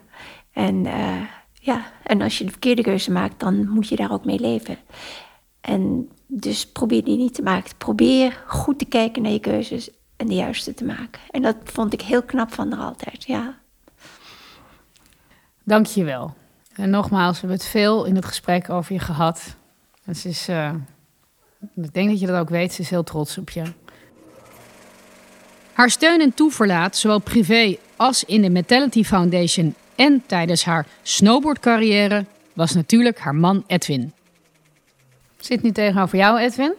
[0.53, 4.25] En, uh, ja, en als je de verkeerde keuze maakt, dan moet je daar ook
[4.25, 4.79] mee leven.
[5.61, 7.77] En dus probeer die niet te maken.
[7.79, 11.21] Probeer goed te kijken naar je keuzes en de juiste te maken.
[11.31, 13.61] En dat vond ik heel knap van haar altijd, ja.
[15.65, 16.35] Dank je wel.
[16.75, 19.57] En nogmaals, we hebben het veel in het gesprek over je gehad.
[20.05, 20.73] En ze is, eh,
[21.75, 23.63] ik denk dat je dat ook weet, ze is heel trots op je.
[25.73, 32.25] Haar steun en toeverlaat, zowel privé als in de Mentality Foundation en tijdens haar snowboardcarrière,
[32.53, 34.13] was natuurlijk haar man Edwin.
[35.39, 36.75] Zit nu tegenover jou, Edwin.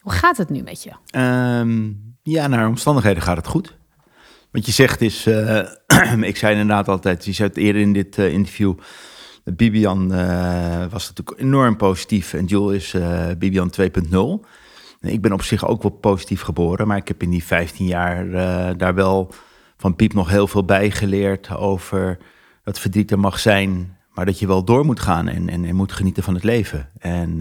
[0.00, 0.90] Hoe gaat het nu met je?
[1.10, 3.74] Ehm, ja, naar omstandigheden gaat het goed.
[4.54, 8.18] Wat je zegt is, eh, ik zei inderdaad altijd, je zei het eerder in dit
[8.18, 8.74] eh, interview,
[9.44, 13.00] Bibian eh, was natuurlijk enorm positief en Jules is
[13.38, 14.46] Bibian 2.0.
[15.00, 18.30] Ik ben op zich ook wel positief geboren, maar ik heb in die 15 jaar
[18.76, 19.34] daar wel
[19.76, 22.18] van Piep nog heel veel bijgeleerd over
[22.64, 25.74] dat verdriet er mag zijn, maar dat je wel door moet gaan en, en, en
[25.74, 26.88] moet genieten van het leven.
[26.98, 27.38] En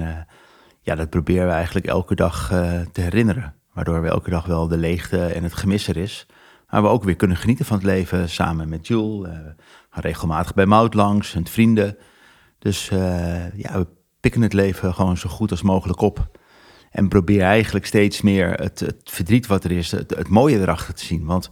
[0.82, 2.48] ja, dat proberen we eigenlijk elke dag
[2.92, 3.54] te herinneren.
[3.74, 6.28] Waardoor we elke dag wel de leegte en het gemis er is.
[6.74, 9.30] Maar we ook weer kunnen genieten van het leven samen met Jules.
[9.30, 9.38] Uh,
[9.90, 11.98] regelmatig bij Mout langs en vrienden.
[12.60, 13.88] Dus uh, ja, we
[14.20, 16.38] pikken het leven gewoon zo goed als mogelijk op.
[16.92, 21.26] En proberen eigenlijk steeds meer het, verdriet wat er is, het, mooie erachter te zien.
[21.26, 21.50] Want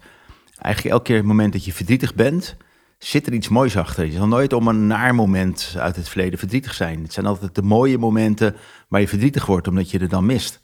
[0.58, 2.56] eigenlijk elke keer het moment dat je verdrietig bent,
[2.98, 4.06] zit er iets moois achter.
[4.06, 7.04] Je zal nooit om een naar moment uit het verleden verdrietig zijn.
[7.04, 8.56] Het zijn altijd de mooie momenten
[8.88, 10.60] waar je verdrietig wordt, omdat je er dan mist.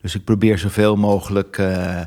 [0.00, 2.00] Dus ik probeer zoveel mogelijk uh,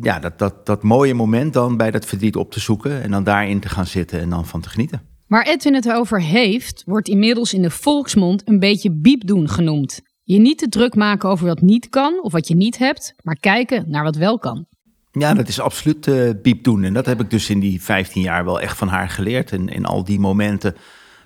[0.00, 3.24] ja, dat, dat, dat mooie moment dan bij dat verdriet op te zoeken en dan
[3.24, 5.02] daarin te gaan zitten en dan van te genieten.
[5.26, 10.00] Waar Edwin het over heeft, wordt inmiddels in de volksmond een beetje biepdoen genoemd.
[10.22, 13.36] Je niet te druk maken over wat niet kan of wat je niet hebt, maar
[13.40, 14.66] kijken naar wat wel kan.
[15.12, 16.84] Ja, dat is absoluut uh, biepdoen.
[16.84, 19.52] En dat heb ik dus in die 15 jaar wel echt van haar geleerd.
[19.52, 20.76] En in al die momenten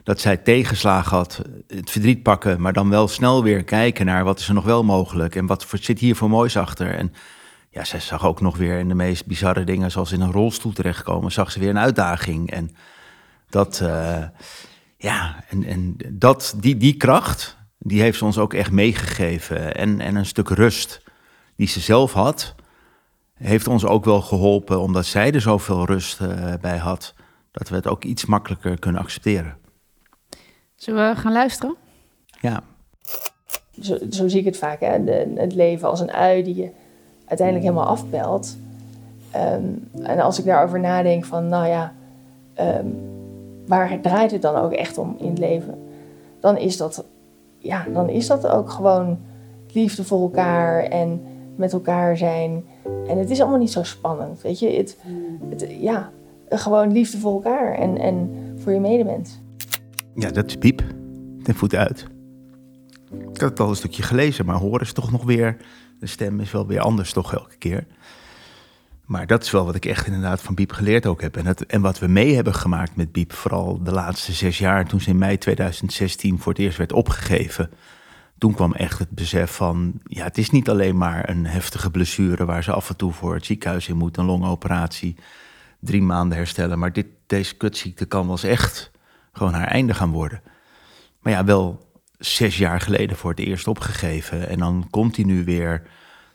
[0.02, 4.38] dat zij tegenslagen had, het verdriet pakken, maar dan wel snel weer kijken naar wat
[4.38, 6.94] is er nog wel mogelijk en wat zit hier voor moois achter.
[6.94, 7.12] En
[7.74, 10.72] ja, zij zag ook nog weer in de meest bizarre dingen, zoals in een rolstoel
[10.72, 12.50] terechtkomen, zag ze weer een uitdaging.
[12.50, 12.76] En
[13.48, 14.24] dat, uh,
[14.96, 19.74] ja, en, en dat, die, die kracht, die heeft ze ons ook echt meegegeven.
[19.74, 21.02] En, en een stuk rust
[21.56, 22.54] die ze zelf had,
[23.34, 27.14] heeft ons ook wel geholpen, omdat zij er zoveel rust uh, bij had,
[27.50, 29.56] dat we het ook iets makkelijker kunnen accepteren.
[30.74, 31.76] Zullen we gaan luisteren?
[32.40, 32.62] Ja.
[33.80, 35.04] Zo, zo zie ik het vaak, hè?
[35.04, 36.82] De, het leven als een ui die je
[37.38, 38.56] uiteindelijk helemaal afpelt.
[39.36, 41.92] Um, en als ik daarover nadenk van, nou ja,
[42.60, 42.96] um,
[43.66, 45.78] waar draait het dan ook echt om in het leven?
[46.40, 47.04] Dan is dat,
[47.58, 49.18] ja, dan is dat ook gewoon
[49.72, 51.20] liefde voor elkaar en
[51.56, 52.64] met elkaar zijn.
[53.06, 54.70] En het is allemaal niet zo spannend, weet je.
[54.70, 54.96] Het,
[55.48, 56.10] het, ja,
[56.48, 59.40] gewoon liefde voor elkaar en, en voor je medemens.
[60.14, 60.82] Ja, dat is piep.
[61.42, 62.06] Ten voet uit.
[63.32, 65.56] Ik had het al een stukje gelezen, maar horen is toch nog weer...
[66.04, 67.86] De stem is wel weer anders toch elke keer.
[69.04, 71.36] Maar dat is wel wat ik echt inderdaad van Biep geleerd ook heb.
[71.36, 74.86] En, het, en wat we mee hebben gemaakt met Biep, vooral de laatste zes jaar...
[74.86, 77.70] toen ze in mei 2016 voor het eerst werd opgegeven...
[78.38, 79.92] toen kwam echt het besef van...
[80.04, 82.44] ja, het is niet alleen maar een heftige blessure...
[82.44, 85.16] waar ze af en toe voor het ziekenhuis in moet, een longoperatie...
[85.80, 86.78] drie maanden herstellen.
[86.78, 88.90] Maar dit, deze kutziekte kan wel eens echt
[89.32, 90.42] gewoon haar einde gaan worden.
[91.20, 91.83] Maar ja, wel
[92.26, 94.48] zes jaar geleden voor het eerst opgegeven.
[94.48, 95.82] En dan continu weer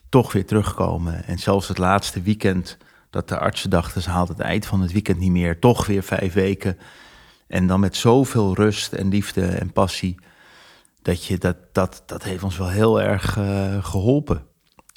[0.10, 1.26] toch weer terugkomen.
[1.26, 2.78] En zelfs het laatste weekend
[3.10, 4.02] dat de artsen dachten...
[4.02, 5.60] ze haalt het eind van het weekend niet meer.
[5.60, 6.78] Toch weer vijf weken.
[7.48, 10.16] En dan met zoveel rust en liefde en passie...
[11.02, 14.46] dat, je, dat, dat, dat heeft ons wel heel erg uh, geholpen.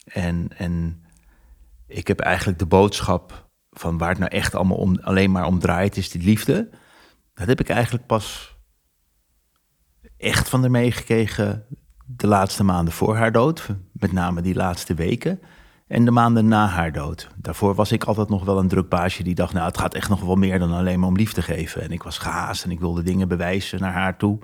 [0.05, 1.05] En, en
[1.87, 5.59] ik heb eigenlijk de boodschap van waar het nou echt allemaal om, alleen maar om
[5.59, 5.97] draait...
[5.97, 6.69] is die liefde
[7.35, 8.52] dat heb ik eigenlijk pas
[10.23, 11.65] echt van haar meegekregen
[12.07, 13.69] de laatste maanden voor haar dood.
[13.93, 15.41] Met name die laatste weken.
[15.87, 17.29] En de maanden na haar dood.
[17.37, 19.53] Daarvoor was ik altijd nog wel een druk baasje die dacht...
[19.53, 21.83] nou, het gaat echt nog wel meer dan alleen maar om liefde geven.
[21.83, 24.39] En ik was gehaast en ik wilde dingen bewijzen naar haar toe.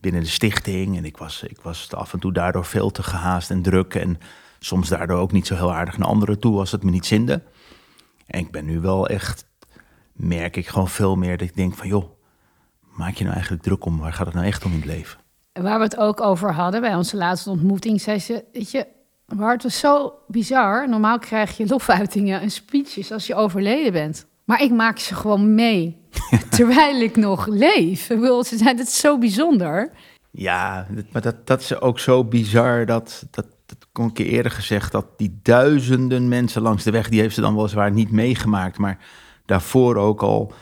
[0.00, 0.96] Binnen de stichting.
[0.96, 3.94] En ik was, ik was af en toe daardoor veel te gehaast en druk.
[3.94, 4.18] En
[4.58, 7.42] soms daardoor ook niet zo heel aardig naar anderen toe als het me niet zinde.
[8.26, 9.46] En ik ben nu wel echt
[10.12, 12.10] merk ik gewoon veel meer dat ik denk van joh,
[12.96, 13.98] maak je nou eigenlijk druk om?
[13.98, 15.18] Waar gaat het nou echt om in het leven?
[15.52, 18.86] Waar we het ook over hadden bij onze laatste ontmoeting, zei ze, weet je,
[19.36, 20.88] maar het was zo bizar.
[20.88, 24.26] Normaal krijg je lofuitingen en speeches als je overleden bent.
[24.44, 26.00] Maar ik maak ze gewoon mee,
[26.56, 28.10] terwijl ik nog leef.
[28.10, 29.90] Ik bedoel, ze zijn het zo bijzonder.
[30.30, 34.92] Ja, maar dat, dat is ook zo bizar dat, dat, dat kon ik eerder gezegd,
[34.92, 38.98] dat die duizenden mensen langs de weg, die heeft ze dan weliswaar niet meegemaakt, maar
[39.46, 40.52] daarvoor ook al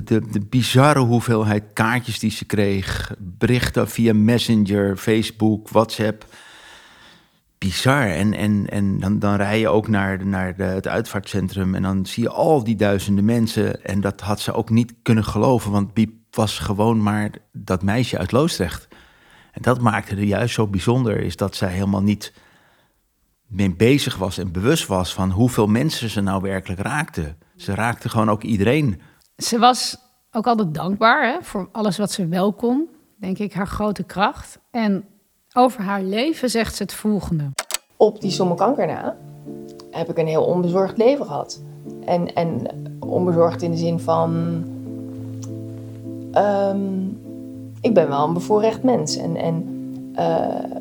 [0.00, 6.26] de, bizarre hoeveelheid kaartjes die ze kreeg, berichten via Messenger, Facebook, WhatsApp.
[7.58, 8.06] bizar.
[8.06, 12.22] En, en, en dan, dan rij je ook naar, naar het uitvaartcentrum en dan zie
[12.22, 13.84] je al die duizenden mensen.
[13.84, 18.18] En dat had ze ook niet kunnen geloven, want Biep was gewoon maar dat meisje
[18.18, 18.88] uit Loosdrecht.
[19.52, 22.32] En dat maakte er juist zo bijzonder, is dat zij helemaal niet
[23.46, 27.36] mee bezig was en bewust was van hoeveel mensen ze nou werkelijk raakte.
[27.56, 29.00] Ze raakte gewoon ook iedereen.
[29.36, 29.98] Ze was
[30.32, 34.58] ook altijd dankbaar hè, voor alles wat ze wel kon, denk ik, haar grote kracht.
[34.70, 35.04] En
[35.52, 37.50] over haar leven zegt ze het volgende.
[37.96, 39.16] Op die somme kanker na
[39.90, 41.60] heb ik een heel onbezorgd leven gehad.
[42.04, 42.66] En, en
[43.00, 44.62] onbezorgd in de zin van...
[46.32, 47.06] ehm,
[47.80, 49.16] ik ben wel een bevoorrecht mens.
[49.16, 49.66] En, en
[50.14, 50.80] eh,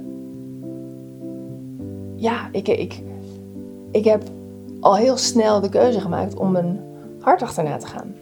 [2.16, 3.02] ja, ik, ik,
[3.92, 4.24] ik heb
[4.80, 6.80] al heel snel de keuze gemaakt om mijn
[7.20, 8.16] hart achterna te gaan.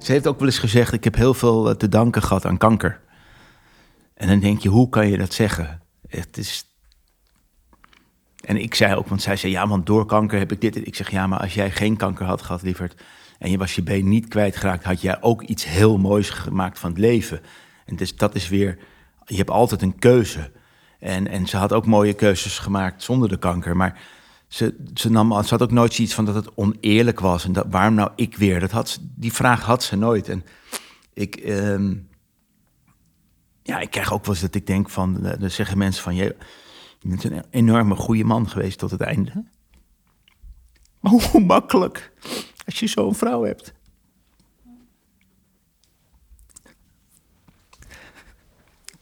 [0.00, 2.58] Ze heeft ook wel eens gezegd: Ik heb heel veel eh, te danken gehad aan
[2.58, 3.00] kanker.
[4.14, 5.82] En dan denk je: hoe kan je dat zeggen?
[6.08, 6.64] Het is.
[8.40, 10.76] En ik zei ook, want zij zei: Ja, want door kanker heb ik dit.
[10.76, 13.02] Ik zeg: Ja, maar als jij geen kanker had gehad, lieverd.
[13.38, 16.90] en je was je been niet kwijtgeraakt, had jij ook iets heel moois gemaakt van
[16.90, 17.40] het leven.
[17.86, 18.78] En dus dat is weer.
[19.24, 20.50] Je hebt altijd een keuze.
[20.98, 23.76] En, en ze had ook mooie keuzes gemaakt zonder de kanker.
[23.76, 24.00] Maar
[24.50, 27.44] ze, ze, nam, ze had ook nooit zoiets van dat het oneerlijk was.
[27.44, 28.60] En dat, waarom nou ik weer?
[28.60, 30.28] Dat had, die vraag had ze nooit.
[30.28, 30.44] En
[31.12, 31.94] ik, ehm,
[33.62, 36.14] ja, ik krijg ook wel eens dat ik denk van, eh, dan zeggen mensen van,
[36.14, 36.36] je,
[36.98, 39.44] je bent een enorme goede man geweest tot het einde.
[41.00, 42.12] Maar hoe makkelijk
[42.66, 43.74] als je zo'n vrouw hebt.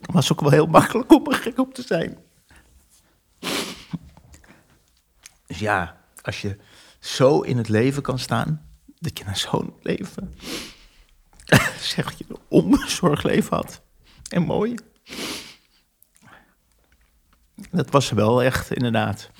[0.00, 2.18] Het was ook wel heel makkelijk om er gek op te zijn.
[5.48, 6.56] Dus ja, als je
[7.00, 10.34] zo in het leven kan staan, dat je na zo'n leven,
[11.94, 13.82] zeg je een onbezorgd leven had.
[14.30, 14.74] En mooi.
[17.70, 19.30] Dat was ze wel echt, inderdaad.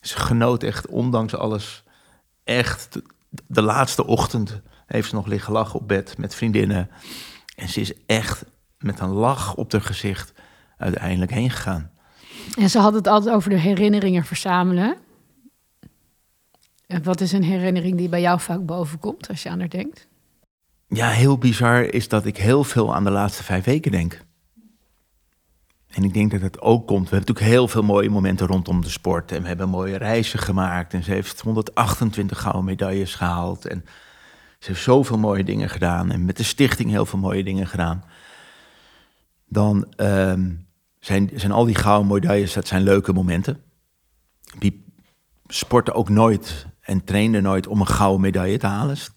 [0.00, 1.82] Ze genoot echt, ondanks alles,
[2.44, 3.00] echt.
[3.46, 6.90] De laatste ochtend heeft ze nog liggen lachen op bed met vriendinnen.
[7.56, 8.44] En ze is echt
[8.78, 10.32] met een lach op haar gezicht
[10.78, 11.90] uiteindelijk heen gegaan.
[12.58, 14.96] En ze had het altijd over de herinneringen verzamelen.
[16.90, 20.08] En wat is een herinnering die bij jou vaak bovenkomt als je aan haar denkt?
[20.88, 24.24] Ja, heel bizar is dat ik heel veel aan de laatste vijf weken denk.
[25.88, 27.08] En ik denk dat het ook komt.
[27.08, 29.32] We hebben natuurlijk heel veel mooie momenten rondom de sport.
[29.32, 30.94] En we hebben mooie reizen gemaakt.
[30.94, 33.66] En ze heeft 128 gouden medailles gehaald.
[33.66, 33.84] En
[34.58, 36.10] ze heeft zoveel mooie dingen gedaan.
[36.10, 38.04] En met de stichting heel veel mooie dingen gedaan.
[39.46, 40.50] Dan ehm,
[41.00, 43.62] zijn, zijn al die gouden medailles, dat zijn leuke momenten.
[44.58, 44.84] Die
[45.46, 48.96] sportte ook nooit en trainde nooit om een gouden medaille te halen.
[48.96, 49.10] Ze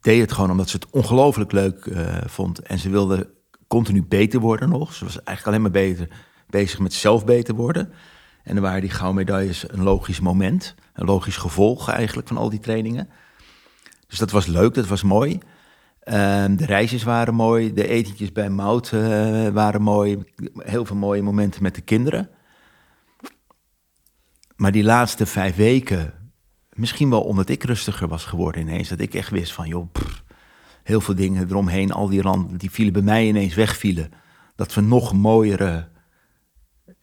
[0.00, 2.58] deed het gewoon omdat ze het ongelooflijk leuk eh, vond.
[2.58, 3.30] En ze wilde
[3.66, 4.94] continu beter worden nog.
[4.94, 6.08] Ze was eigenlijk alleen maar beter,
[6.46, 7.92] bezig met zelf beter worden.
[8.42, 10.74] En dan waren die gouden medailles een logisch moment.
[10.92, 13.08] Een logisch gevolg eigenlijk van al die trainingen.
[14.06, 15.38] Dus dat was leuk, dat was mooi.
[16.00, 17.72] Ehm, de reisjes waren mooi.
[17.72, 20.24] De etentjes bij Mout eh, waren mooi.
[20.54, 22.30] Heel veel mooie momenten met de kinderen.
[24.56, 26.17] Maar die laatste vijf weken,
[26.78, 28.88] misschien wel omdat ik rustiger was geworden ineens.
[28.88, 29.88] Dat ik echt wist van, joh,
[30.82, 34.10] heel veel dingen eromheen, al die randen, die vielen bij mij ineens wegvielen.
[34.56, 35.88] Dat we nog mooiere,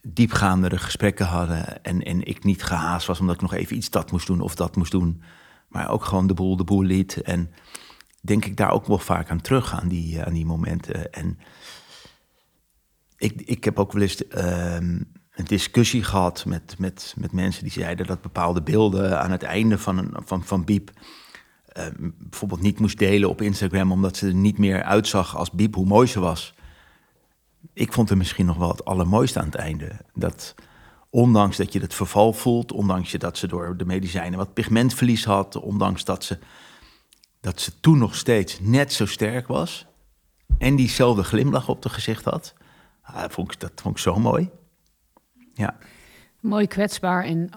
[0.02, 1.84] diepgaandere gesprekken hadden.
[1.84, 4.54] En, en ik niet gehaast was omdat ik nog even iets dat moest doen of
[4.54, 5.22] dat moest doen.
[5.68, 7.22] Maar ook gewoon de boel de boel liet.
[7.22, 7.50] En
[8.20, 11.12] denk ik daar ook wel vaak aan terug, aan die, aan die momenten.
[11.12, 11.38] En
[13.16, 15.00] ik, ik heb ook wel eens ehm,
[15.36, 19.78] een discussie gehad met, met, met mensen die zeiden dat bepaalde beelden aan het einde
[19.78, 20.90] van, een, van, van Biep
[21.66, 25.74] eh, bijvoorbeeld niet moest delen op Instagram, omdat ze er niet meer uitzag als Biep,
[25.74, 26.54] hoe mooi ze was.
[27.72, 30.00] Ik vond er misschien nog wel het allermooiste aan het einde.
[30.14, 30.54] Dat
[31.10, 35.56] ondanks dat je het verval voelt, ondanks dat ze door de medicijnen wat pigmentverlies had,
[35.56, 36.38] ondanks dat ze,
[37.40, 39.86] dat ze toen nog steeds net zo sterk was
[40.58, 42.54] en diezelfde glimlach op haar gezicht had.
[43.02, 44.50] Ah, vond ik, dat vond ik zo mooi.
[45.56, 45.76] Ja.
[46.40, 47.50] Mooi kwetsbaar en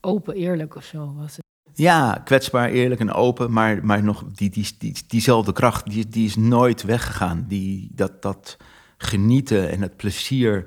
[0.00, 1.44] open eerlijk of zo was het.
[1.74, 6.26] Ja, kwetsbaar, eerlijk en open, maar, maar nog die, die, die, diezelfde kracht, die, die
[6.26, 7.44] is nooit weggegaan.
[7.48, 8.56] Die, dat, dat
[8.96, 10.64] genieten en het plezier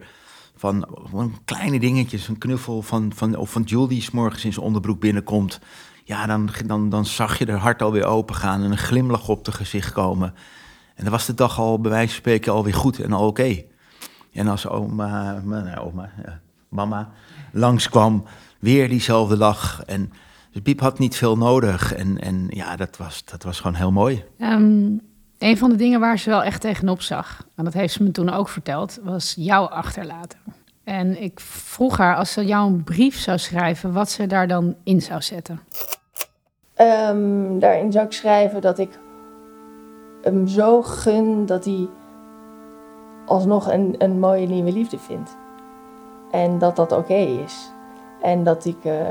[0.55, 4.65] van, van kleine dingetjes, een knuffel van, van, of van Jules die morgens in zijn
[4.65, 5.59] onderbroek binnenkomt.
[6.03, 9.45] Ja, dan, dan, dan zag je haar hart alweer open gaan en een glimlach op
[9.45, 10.33] de gezicht komen.
[10.95, 13.63] En dan was de dag al bij wijze van spreken alweer goed en al oké.
[14.33, 17.09] En als oma, nou, oma ja, mama
[17.51, 18.23] langskwam,
[18.59, 19.83] weer diezelfde lach.
[19.85, 20.11] En
[20.51, 21.93] dus Biep had niet veel nodig.
[21.93, 24.23] En, en ja, dat was, dat was gewoon heel mooi.
[24.39, 24.97] Ehm,
[25.37, 28.11] een van de dingen waar ze wel echt tegenop zag, en dat heeft ze me
[28.11, 30.39] toen ook verteld, was jou achterlaten.
[30.83, 34.75] En ik vroeg haar als ze jou een brief zou schrijven, wat ze daar dan
[34.83, 35.59] in zou zetten.
[36.73, 38.99] Ehm, daarin zou ik schrijven dat ik
[40.21, 41.87] hem zo gun dat hij
[43.25, 45.37] alsnog een, een mooie nieuwe liefde vindt.
[46.31, 47.71] En dat dat oké is.
[48.21, 49.01] En dat ik, eh,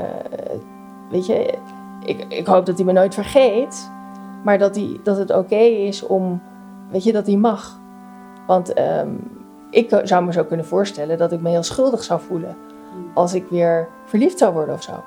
[1.09, 1.57] weet je,
[2.05, 3.91] ik, ik hoop dat hij me nooit vergeet.
[4.43, 6.41] Maar dat, hij, dat het oké is om,
[6.89, 7.79] weet je, dat hij mag.
[8.47, 9.09] Want ehm,
[9.69, 12.57] ik zou me zo kunnen voorstellen dat ik me heel schuldig zou voelen.
[13.13, 15.03] Als ik weer verliefd zou worden of zo.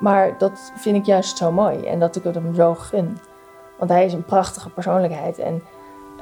[0.00, 1.84] Maar dat vind ik juist zo mooi.
[1.86, 3.18] En dat ik het hem zo gun.
[3.78, 5.38] Want hij is een prachtige persoonlijkheid.
[5.38, 5.62] En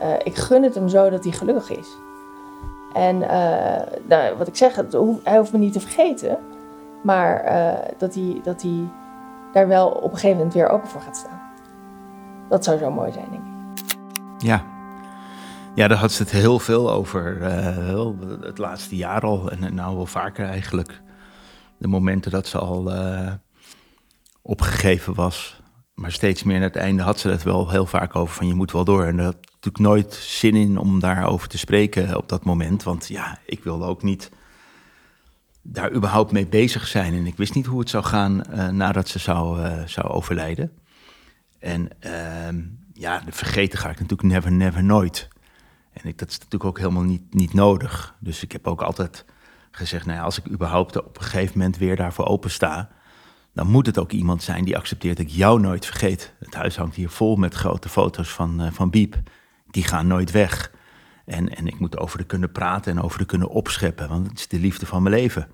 [0.03, 1.97] eh, ik gun het hem zo dat hij gelukkig is.
[2.93, 4.75] En eh, nou, wat ik zeg,
[5.23, 6.39] hij hoeft me niet te vergeten.
[7.03, 8.89] Maar eh, dat, hij, dat hij
[9.53, 11.41] daar wel op een gegeven moment weer open voor gaat staan.
[12.49, 13.51] Dat zou zo mooi zijn, denk ik.
[14.47, 14.65] Ja.
[15.75, 17.43] Ja, daar had ze het heel veel over.
[18.41, 19.51] het laatste jaar al.
[19.51, 21.01] En nou wel vaker eigenlijk.
[21.79, 22.93] De momenten dat ze al
[24.43, 25.62] opgegeven was.
[25.95, 28.55] Maar steeds meer aan het einde had ze het wel heel vaak over van je
[28.55, 29.05] moet wel door.
[29.05, 32.83] En daar had natuurlijk nooit zin in om daarover te spreken op dat moment.
[32.83, 34.31] Want ja, ik wilde ook niet
[35.63, 37.15] daar überhaupt mee bezig zijn.
[37.15, 40.73] En ik wist niet hoe het zou gaan eh, nadat ze zou, eh, zou overlijden.
[41.59, 42.61] En ehm,
[42.93, 45.29] ja, vergeten ga ik natuurlijk never, never, nooit.
[45.93, 48.15] En ik, dat is natuurlijk ook helemaal niet, niet nodig.
[48.19, 49.25] Dus ik heb ook altijd
[49.71, 52.91] gezegd, nou als ik überhaupt op een gegeven moment weer daarvoor opensta,
[53.53, 56.35] dan moet het ook iemand zijn die accepteert dat ik jou nooit vergeet.
[56.39, 59.17] Het huis hangt hier vol met grote foto's van, eh, van Biep.
[59.67, 60.73] Die gaan nooit weg.
[61.25, 64.39] En, en ik moet over de kunnen praten en over de kunnen opscheppen, want het
[64.39, 65.49] is de liefde van mijn leven.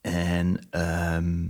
[0.00, 1.42] En ehm,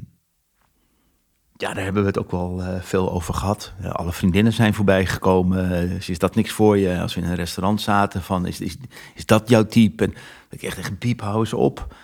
[1.56, 3.72] ja, daar hebben we het ook wel eh, veel over gehad.
[3.80, 5.70] Eh, alle vriendinnen zijn voorbij gekomen.
[5.72, 7.00] Eh, is dat niks voor je?
[7.00, 8.76] Als we in een restaurant zaten, van, is, is,
[9.14, 10.04] is dat jouw type?
[10.04, 10.14] En
[10.50, 11.94] ik echt echt piep, hou eens op.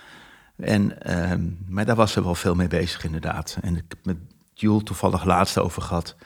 [0.60, 3.58] En, ehm, maar daar was ze wel veel mee bezig, inderdaad.
[3.60, 4.16] En ik heb met
[4.54, 6.16] Jules toevallig laatst over gehad.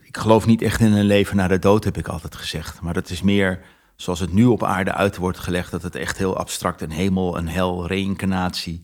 [0.00, 2.80] Ik geloof niet echt in een leven na de dood, heb ik altijd gezegd.
[2.80, 3.60] Maar dat is meer
[3.96, 5.70] zoals het nu op aarde uit wordt gelegd.
[5.70, 8.80] Dat het echt heel abstract, een hemel, een hel, reïncarnatie.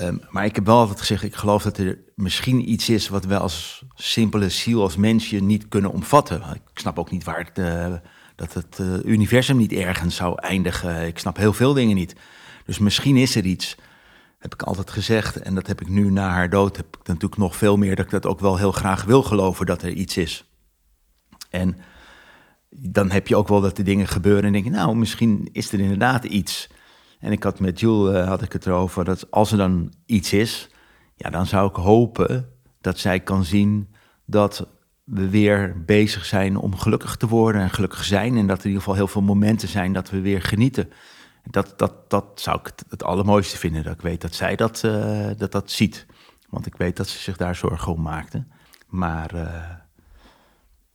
[0.00, 3.24] Um, maar ik heb wel altijd gezegd, ik geloof dat er misschien iets is wat
[3.24, 6.42] we als simpele ziel, als mensje niet kunnen omvatten.
[6.54, 7.94] Ik snap ook niet waar het, uh,
[8.34, 11.06] dat het uh, universum niet ergens zou eindigen.
[11.06, 12.14] Ik snap heel veel dingen niet.
[12.72, 13.76] Dus misschien is er iets,
[14.38, 15.36] heb ik altijd gezegd.
[15.36, 18.04] En dat heb ik nu na haar dood, heb ik natuurlijk nog veel meer, dat
[18.04, 20.50] ik dat ook wel heel graag wil geloven dat er iets is.
[21.50, 21.76] En
[22.70, 25.72] dan heb je ook wel dat de dingen gebeuren en denk je, nou, misschien is
[25.72, 26.68] er inderdaad iets.
[27.18, 30.32] En ik had met Jules uh, had ik het erover dat als er dan iets
[30.32, 30.68] is,
[31.16, 32.48] ja, dan zou ik hopen
[32.80, 33.94] dat zij kan zien
[34.26, 34.66] dat
[35.04, 38.36] we weer bezig zijn om gelukkig te worden en gelukkig zijn.
[38.36, 40.90] En dat er in ieder geval heel veel momenten zijn dat we weer genieten.
[41.50, 43.82] Dat, dat, dat zou ik het, allermooiste vinden.
[43.82, 46.06] Dat ik weet dat zij dat, uh, dat, dat ziet.
[46.48, 48.44] Want ik weet dat ze zich daar zorgen om maakte.
[48.88, 49.70] Maar uh,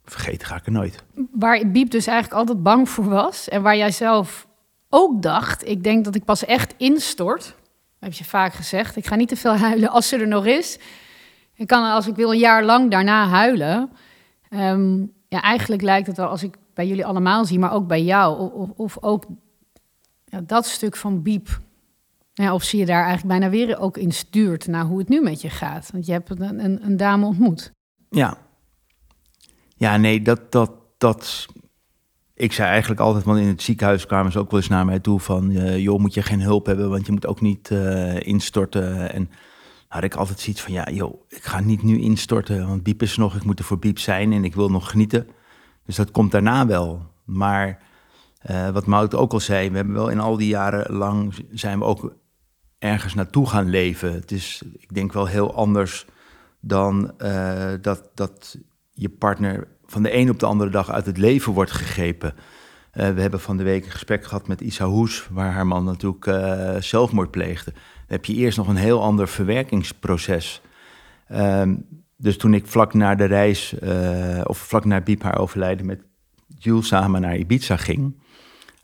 [0.06, 1.04] vergeten ga ik er nooit.
[1.32, 3.50] Waar Biep dus eigenlijk altijd bang voor was.
[3.50, 4.48] En waar jij zelf
[4.89, 7.56] ook dacht, ik denk dat ik pas echt instort.
[8.00, 8.95] Heb je vaak gezegd.
[8.95, 10.80] Ik ga niet te veel huilen als ze er nog is.
[11.54, 13.91] Ik kan als ik wil een jaar lang daarna huilen.
[14.50, 18.04] Um, ja, eigenlijk lijkt het wel als ik bij jullie allemaal zie, maar ook bij
[18.04, 18.52] jou.
[18.52, 19.26] Of, of ook
[20.30, 21.59] ja, dat stuk van Biep.
[22.34, 25.21] Ja, of zie je daar eigenlijk bijna weer ook in stuurt naar hoe het nu
[25.21, 25.89] met je gaat.
[25.91, 27.71] Want je hebt een, een, een dame ontmoet.
[28.09, 28.38] Ja.
[29.75, 31.47] Ja, nee, dat, dat, dat
[32.34, 34.99] ik zei eigenlijk altijd, want in het ziekenhuis kwamen ze ook wel eens naar mij
[34.99, 38.19] toe van, uh, joh, moet je geen hulp hebben, want je moet ook niet uh,
[38.19, 39.13] instorten.
[39.13, 39.30] En
[39.88, 43.17] had ik altijd zoiets van, ja, joh, ik ga niet nu instorten, want Biep is
[43.17, 45.28] nog, ik moet er voor Biep zijn en ik wil nog genieten.
[45.86, 47.05] Dus dat komt daarna wel.
[47.23, 47.82] Maar
[48.49, 51.79] uh, wat Mout ook al zei, we hebben wel in al die jaren lang, zijn
[51.79, 52.15] we ook
[52.79, 54.13] ergens naartoe gaan leven.
[54.13, 56.05] Het is, ik denk wel heel anders
[56.59, 57.13] dan
[57.81, 58.57] dat, dat
[58.91, 62.33] je partner van de een op de andere dag uit het leven wordt gegrepen.
[62.93, 65.83] Uh, we hebben van de week een gesprek gehad met Isa Hoes, waar haar man
[65.83, 67.71] natuurlijk uh, zelfmoord pleegde.
[67.71, 70.61] Dan heb je eerst nog een heel ander verwerkingsproces.
[71.31, 71.85] Um,
[72.17, 73.75] dus toen ik vlak na de reis,
[74.43, 76.01] of vlak na Biep haar overlijden, met
[76.47, 78.21] Jules samen naar Ibiza ging,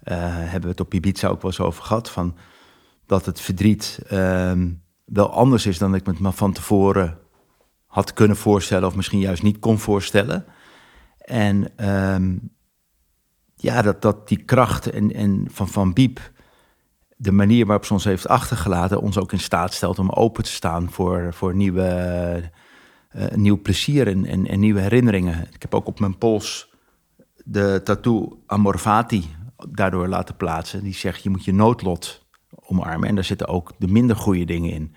[0.03, 2.37] hebben we het op Ibiza ook wel eens over gehad, van
[3.05, 7.17] dat het verdriet um, wel anders is dan ik me van tevoren
[7.85, 10.45] had kunnen voorstellen, of misschien juist niet kon voorstellen.
[11.17, 12.51] En um,
[13.55, 16.31] ja, dat, dat die kracht en, en van, van Biep,
[17.17, 20.51] de manier waarop ze ons heeft achtergelaten, ons ook in staat stelt om open te
[20.51, 22.51] staan voor, voor nieuwe,
[23.15, 25.47] uh, nieuw plezier en, en, en, nieuwe herinneringen.
[25.51, 26.73] Ik heb ook op mijn pols
[27.43, 29.35] de tattoo Amorfati
[29.69, 30.83] daardoor laten plaatsen.
[30.83, 32.25] Die zegt, je moet je noodlot
[32.65, 33.09] omarmen.
[33.09, 34.95] En daar zitten ook de minder goede dingen in.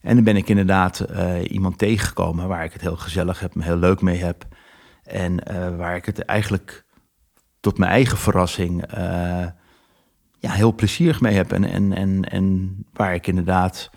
[0.00, 3.76] En dan ben ik inderdaad uh, iemand tegengekomen waar ik het heel gezellig heb, heel
[3.76, 4.46] leuk mee heb.
[5.02, 6.84] En uh, waar ik het eigenlijk
[7.60, 9.46] tot mijn eigen verrassing uh,
[10.38, 11.52] ja, heel plezierig mee heb.
[11.52, 13.90] En, en, en, en waar ik inderdaad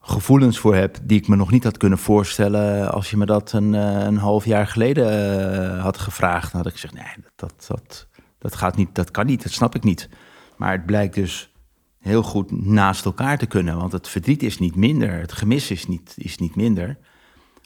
[0.00, 3.52] gevoelens voor heb die ik me nog niet had kunnen voorstellen als je me dat
[3.52, 6.52] een, een half jaar geleden had gevraagd.
[6.52, 8.08] Dan had ik gezegd, nee, dat, dat
[8.48, 10.08] gaat niet, dat kan niet, dat snap ik niet.
[10.56, 11.52] Maar het blijkt dus
[11.98, 13.76] heel goed naast elkaar te kunnen.
[13.76, 16.98] Want het verdriet is niet minder, het gemis is niet, is niet minder.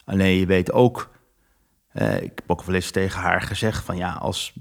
[0.04, 1.10] Alleen je weet ook,
[1.88, 4.54] eh, ik heb ook wel eens tegen haar gezegd van ja, als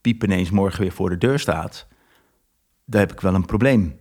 [0.00, 1.86] Piep ineens morgen weer voor de deur staat,
[2.84, 3.96] dan heb ik wel een probleem.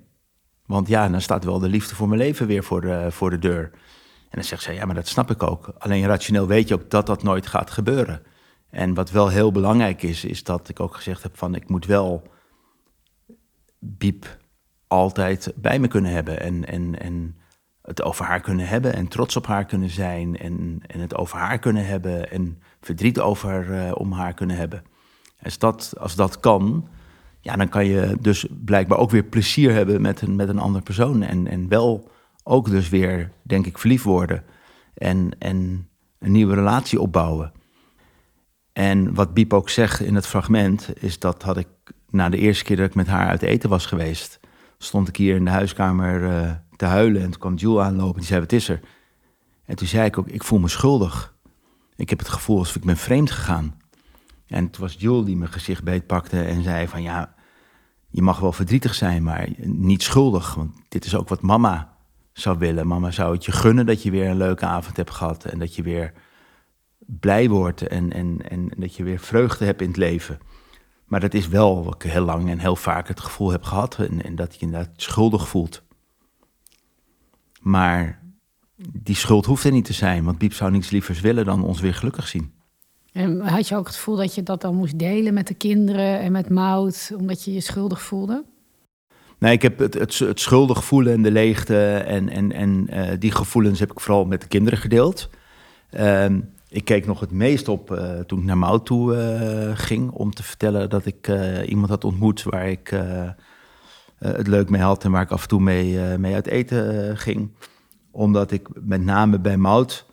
[0.65, 3.39] Want ja, dan staat wel de liefde voor mijn leven weer voor de, voor de
[3.39, 3.69] deur.
[4.29, 5.73] En dan zegt ze, ja, maar dat snap ik ook.
[5.77, 8.23] Alleen rationeel weet je ook dat dat nooit gaat gebeuren.
[8.73, 11.85] En wat wel heel belangrijk is, is dat ik ook gezegd heb van ik moet
[11.85, 12.23] wel
[13.97, 14.37] Piep
[14.87, 16.39] altijd bij me kunnen hebben.
[16.39, 17.37] En, en, en
[17.81, 20.37] het over haar kunnen hebben en trots op haar kunnen zijn.
[20.37, 24.83] En, en het over haar kunnen hebben en verdriet over uh, om haar kunnen hebben.
[25.43, 26.87] Als dat, als dat kan,
[27.41, 30.83] ja, dan kan je dus blijkbaar ook weer plezier hebben met een, met een andere
[30.83, 31.21] persoon.
[31.21, 32.09] En, en wel
[32.43, 34.43] ook dus weer, denk ik, verliefd worden.
[34.93, 35.87] En, en
[36.19, 37.51] een nieuwe relatie opbouwen.
[38.73, 41.67] En wat Biep ook zegt in het fragment, is dat had ik
[42.09, 44.39] na de eerste keer dat ik met haar uit eten was geweest
[44.83, 47.21] stond ik hier in de huiskamer uh, te huilen.
[47.21, 48.79] En toen kwam Jules aanlopen en die zei, wat is er?
[49.65, 51.35] En toen zei ik ook, ik voel me schuldig.
[51.95, 53.81] Ik heb het gevoel alsof ik ben vreemd gegaan.
[54.47, 57.33] En het was Jules die mijn gezicht beetpakte en zei van, ja,
[58.09, 60.55] je mag wel verdrietig zijn, maar niet schuldig.
[60.55, 61.97] Want dit is ook wat mama
[62.33, 62.87] zou willen.
[62.87, 65.45] Mama zou het je gunnen dat je weer een leuke avond hebt gehad.
[65.45, 66.13] En dat je weer
[67.05, 70.39] blij wordt en, en, en dat je weer vreugde hebt in het leven.
[71.05, 73.95] Maar dat is wel wat ik heel lang en heel vaak het gevoel heb gehad.
[73.97, 75.81] En, en dat je inderdaad schuldig voelt.
[77.61, 78.21] Maar
[78.91, 80.23] die schuld hoeft er niet te zijn.
[80.23, 82.51] Want Biep zou niets lievers willen dan ons weer gelukkig zien.
[83.11, 86.19] En had je ook het gevoel dat je dat dan moest delen met de kinderen
[86.19, 88.43] en met Mout, omdat je je schuldig voelde?
[89.37, 93.07] Nee, ik heb het, het, het schuldig voelen en de leegte en, en, en uh,
[93.19, 95.29] die gevoelens heb ik vooral met de kinderen gedeeld.
[95.91, 96.25] Uh,
[96.73, 100.33] ik keek nog het meest op uh, toen ik naar Mout toe uh, ging om
[100.33, 103.01] te vertellen dat ik uh, iemand had ontmoet waar ik
[104.17, 107.51] het leuk mee had en waar ik af en toe mee, mee uit eten ging.
[108.11, 110.05] Omdat ik met name bij Mout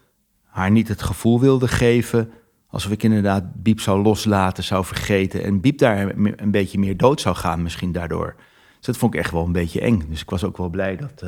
[0.44, 2.30] haar niet het gevoel wilde geven
[2.66, 7.20] alsof ik inderdaad Biep zou loslaten, zou vergeten en Biep daar een beetje meer dood
[7.20, 8.34] zou gaan misschien daardoor.
[8.76, 10.04] Dus dat vond ik echt wel een beetje eng.
[10.08, 11.24] Dus ik was ook wel blij dat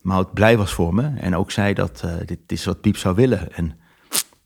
[0.00, 3.52] Mout blij was voor me en ook zei dat dit is wat Biep zou willen.
[3.52, 3.79] En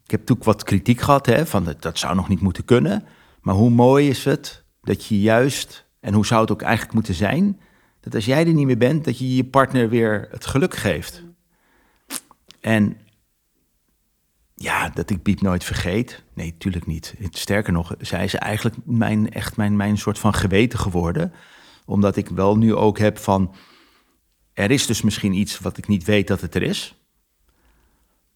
[0.04, 3.04] ik heb natuurlijk wat kritiek gehad, hè, van dat, zou nog niet moeten kunnen.
[3.40, 7.14] Maar hoe mooi is het dat je juist, en hoe zou het ook eigenlijk moeten
[7.14, 7.60] zijn,
[8.00, 11.22] dat als jij er niet meer bent, dat je je partner weer het geluk geeft.
[12.60, 12.96] En
[14.54, 16.22] ja, dat ik Piep nooit vergeet.
[16.34, 17.14] Nee, natuurlijk niet.
[17.30, 21.32] Sterker nog, zij is eigenlijk mijn, echt mijn, mijn soort van geweten geworden.
[21.84, 23.54] Omdat ik wel nu ook heb van,
[24.52, 27.03] er is dus misschien iets wat ik niet weet dat het er is.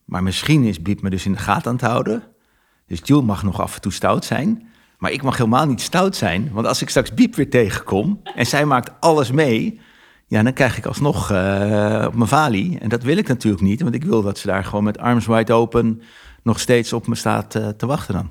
[0.08, 2.22] Maar misschien is Biep me dus in de gaten aan het houden.
[2.86, 4.68] Dus Jules mag nog af en toe stout zijn.
[4.98, 6.52] Maar ik mag helemaal niet stout zijn.
[6.52, 9.80] Want als ik straks Biep weer tegenkom en zij maakt alles mee...
[10.26, 12.78] Ja, dan krijg ik alsnog uh, op mijn valie.
[12.78, 13.82] En dat wil ik natuurlijk niet.
[13.82, 16.02] Want ik wil dat ze daar gewoon met arms wide open...
[16.42, 18.30] nog steeds op me staat uh, te wachten dan.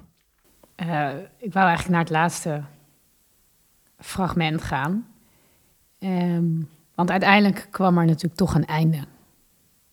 [0.88, 2.64] Uh, ik wou eigenlijk naar het laatste
[4.00, 5.08] fragment gaan.
[6.00, 9.00] Um, want uiteindelijk kwam er natuurlijk toch een einde...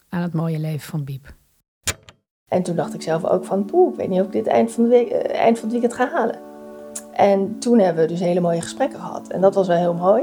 [0.08, 1.34] aan het mooie leven van Biep.
[2.48, 4.72] En toen dacht ik zelf ook van, poeh, ik weet niet of ik dit eind
[4.72, 6.38] van, de week, eh, eind van het weekend ga halen.
[7.12, 9.28] En toen hebben we dus hele mooie gesprekken gehad.
[9.28, 10.22] En dat was wel heel mooi.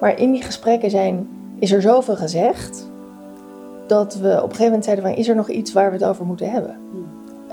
[0.00, 1.28] Maar in die gesprekken zijn,
[1.58, 2.90] is er zoveel gezegd,
[3.86, 6.06] dat we op een gegeven moment zeiden van, is er nog iets waar we het
[6.06, 6.76] over moeten hebben?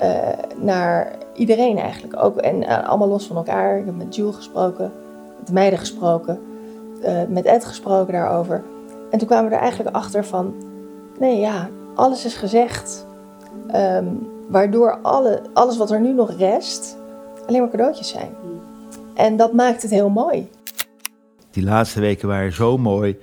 [0.03, 0.27] Uh,
[0.57, 2.37] naar iedereen eigenlijk ook.
[2.37, 3.79] En uh, allemaal los van elkaar.
[3.79, 4.91] Ik heb met Jules gesproken,
[5.37, 6.39] met de meiden gesproken,
[7.05, 8.63] uh, met Ed gesproken daarover.
[9.11, 10.53] En toen kwamen we er eigenlijk achter van,
[11.19, 13.06] nee ja, alles is gezegd.
[13.75, 16.97] Um, waardoor alle, alles wat er nu nog rest,
[17.47, 18.35] alleen maar cadeautjes zijn.
[19.15, 20.49] En dat maakt het heel mooi.
[21.51, 23.17] Die laatste weken waren zo mooi.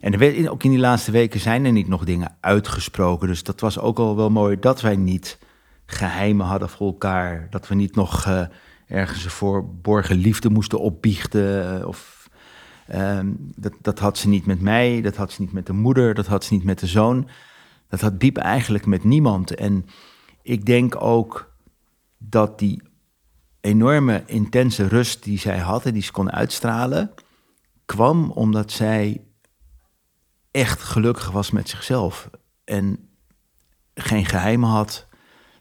[0.00, 3.28] En er werd, ook in die laatste weken zijn er niet nog dingen uitgesproken.
[3.28, 5.38] Dus dat was ook al wel mooi dat wij niet
[5.86, 7.46] geheimen hadden voor elkaar.
[7.50, 8.40] Dat we niet nog uh,
[8.86, 11.78] ergens voor borgen liefde moesten opbiechten.
[11.78, 12.28] Uh, of,
[12.94, 16.14] um, dat, dat had ze niet met mij, dat had ze niet met de moeder,
[16.14, 17.28] dat had ze niet met de zoon.
[17.92, 19.54] Dat had Biep eigenlijk met niemand.
[19.54, 19.86] En
[20.42, 21.54] ik denk ook
[22.18, 22.82] dat die
[23.60, 27.14] enorme intense rust die zij had en die ze kon uitstralen,
[27.84, 29.24] kwam omdat zij
[30.50, 32.30] echt gelukkig was met zichzelf.
[32.64, 33.08] En
[33.94, 35.06] geen geheimen had,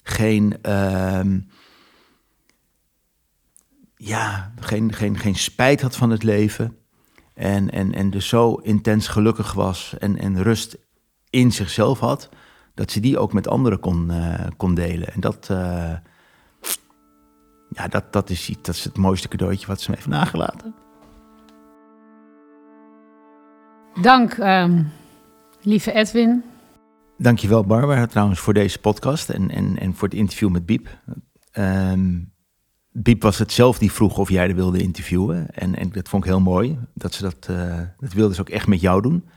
[0.04, 1.40] geen, ehm,
[3.96, 6.78] ja, geen, geen, geen spijt had van het leven.
[7.34, 10.78] En, en, en dus zo intens gelukkig was en, en rust
[11.32, 12.30] in zichzelf had,
[12.74, 15.14] dat ze die ook met anderen kon, eh, kon delen.
[15.14, 15.94] En dat, eh,
[17.70, 20.76] ja, dat, dat, is, dat is het mooiste cadeautje wat ze me heeft nagelaten.
[24.02, 24.84] Dank, ehm,
[25.62, 26.44] lieve Edwin.
[27.18, 30.98] Dankjewel Barbara trouwens voor deze podcast en, en, en voor het interview met Biep.
[31.52, 32.30] Ehm
[32.94, 35.50] Biep was het zelf die vroeg of jij er wilde interviewen.
[35.54, 36.78] En, en dat vond ik heel mooi.
[36.94, 39.30] Dat ze dat, eh, dat wilde ze ook echt met jou doen.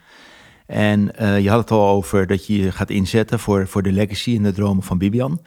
[0.67, 3.93] En eh, je had het al over dat je je gaat inzetten voor, voor de
[3.93, 5.41] legacy en de dromen van Bibian.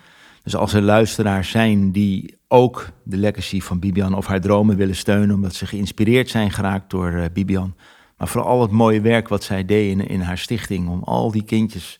[0.43, 4.95] Dus als er luisteraars zijn die ook de legacy van Bibian of haar dromen willen
[4.95, 7.75] steunen, omdat ze geïnspireerd zijn geraakt door eh, Bibian.
[8.17, 11.43] Maar vooral het mooie werk wat zij deed in, in haar stichting om al die
[11.43, 11.99] kindjes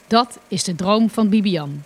[0.07, 1.83] Dat is de droom van Bibian.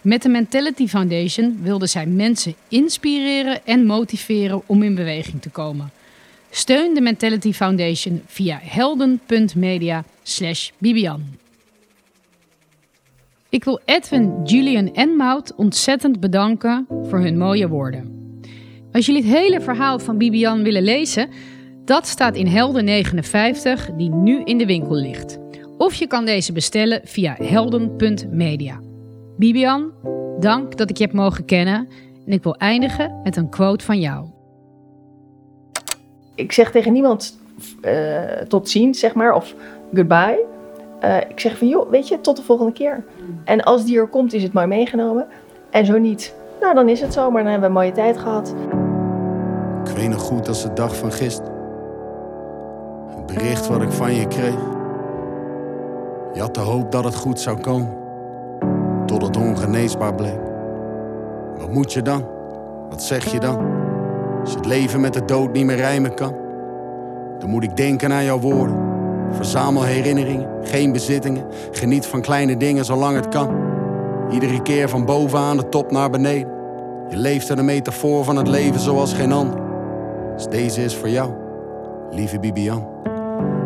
[0.00, 5.90] Met de Mentality Foundation wilde zij mensen inspireren en motiveren om in beweging te komen.
[6.50, 10.04] Steun de Mentality Foundation via helden.media
[10.78, 11.24] Bibian.
[13.48, 18.13] Ik wil Edwin, Julian en Maud ontzettend bedanken voor hun mooie woorden.
[18.94, 21.28] Als jullie het hele verhaal van Bibian willen lezen,
[21.84, 25.38] dat staat in Helden 59, die nu in de winkel ligt.
[25.78, 28.80] Of je kan deze bestellen via helden.media.
[29.36, 29.92] Bibian,
[30.40, 31.88] dank dat ik je heb mogen kennen.
[32.26, 34.26] En ik wil eindigen met een quote van jou.
[36.34, 37.38] ik zeg tegen niemand
[37.80, 39.54] eh, tot ziens, zeg maar, of
[39.94, 40.44] goodbye.
[41.00, 43.04] Eh, ik zeg van, joh, weet je, tot de volgende keer.
[43.44, 45.26] En als die er komt, is het mooi meegenomen.
[45.70, 48.18] En zo niet, nou dan is het zo, maar dan hebben we een mooie tijd
[48.18, 48.54] gehad.
[49.84, 51.52] Ik weet nog goed als de dag van gisteren.
[53.08, 54.58] Het bericht wat ik van je kreeg.
[56.32, 57.88] Je had de hoop dat het goed zou komen.
[59.06, 60.40] Tot het ongeneesbaar bleek.
[61.58, 62.24] Wat moet je dan?
[62.88, 63.58] Wat zeg je dan?
[64.40, 66.34] Als het leven met de dood niet meer rijmen kan.
[67.38, 68.76] Dan moet ik denken aan jouw woorden.
[69.30, 71.44] Verzamel herinneringen, geen bezittingen.
[71.70, 73.48] Geniet van kleine dingen zolang het kan.
[74.30, 76.52] Iedere keer van bovenaan de top naar beneden.
[77.08, 79.63] Je leeft in een metafoor van het leven zoals geen ander.
[80.34, 81.30] Dus deze is voor jou,
[82.10, 82.86] lieve Bibian.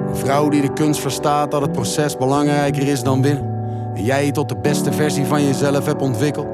[0.08, 3.56] Een vrouw die de kunst verstaat dat het proces belangrijker is dan winnen.
[3.94, 6.46] En jij je tot de beste versie van jezelf hebt ontwikkeld.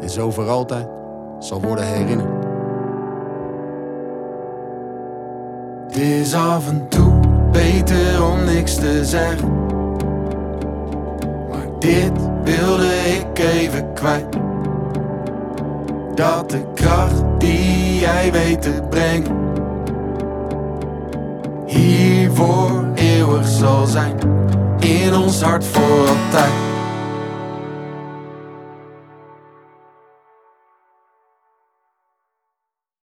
[0.00, 0.86] En zo voor altijd
[1.38, 2.44] zal worden herinnerd.
[5.86, 7.12] Het is af en toe
[7.50, 9.52] beter om niks te zeggen.
[11.48, 12.12] Maar dit
[12.44, 14.36] wilde ik even kwijt.
[16.14, 19.36] Dat de kracht die jij weet te brengen.
[21.66, 24.18] Hier voor eeuwig zal zijn.
[24.78, 26.71] In ons hart voor altijd.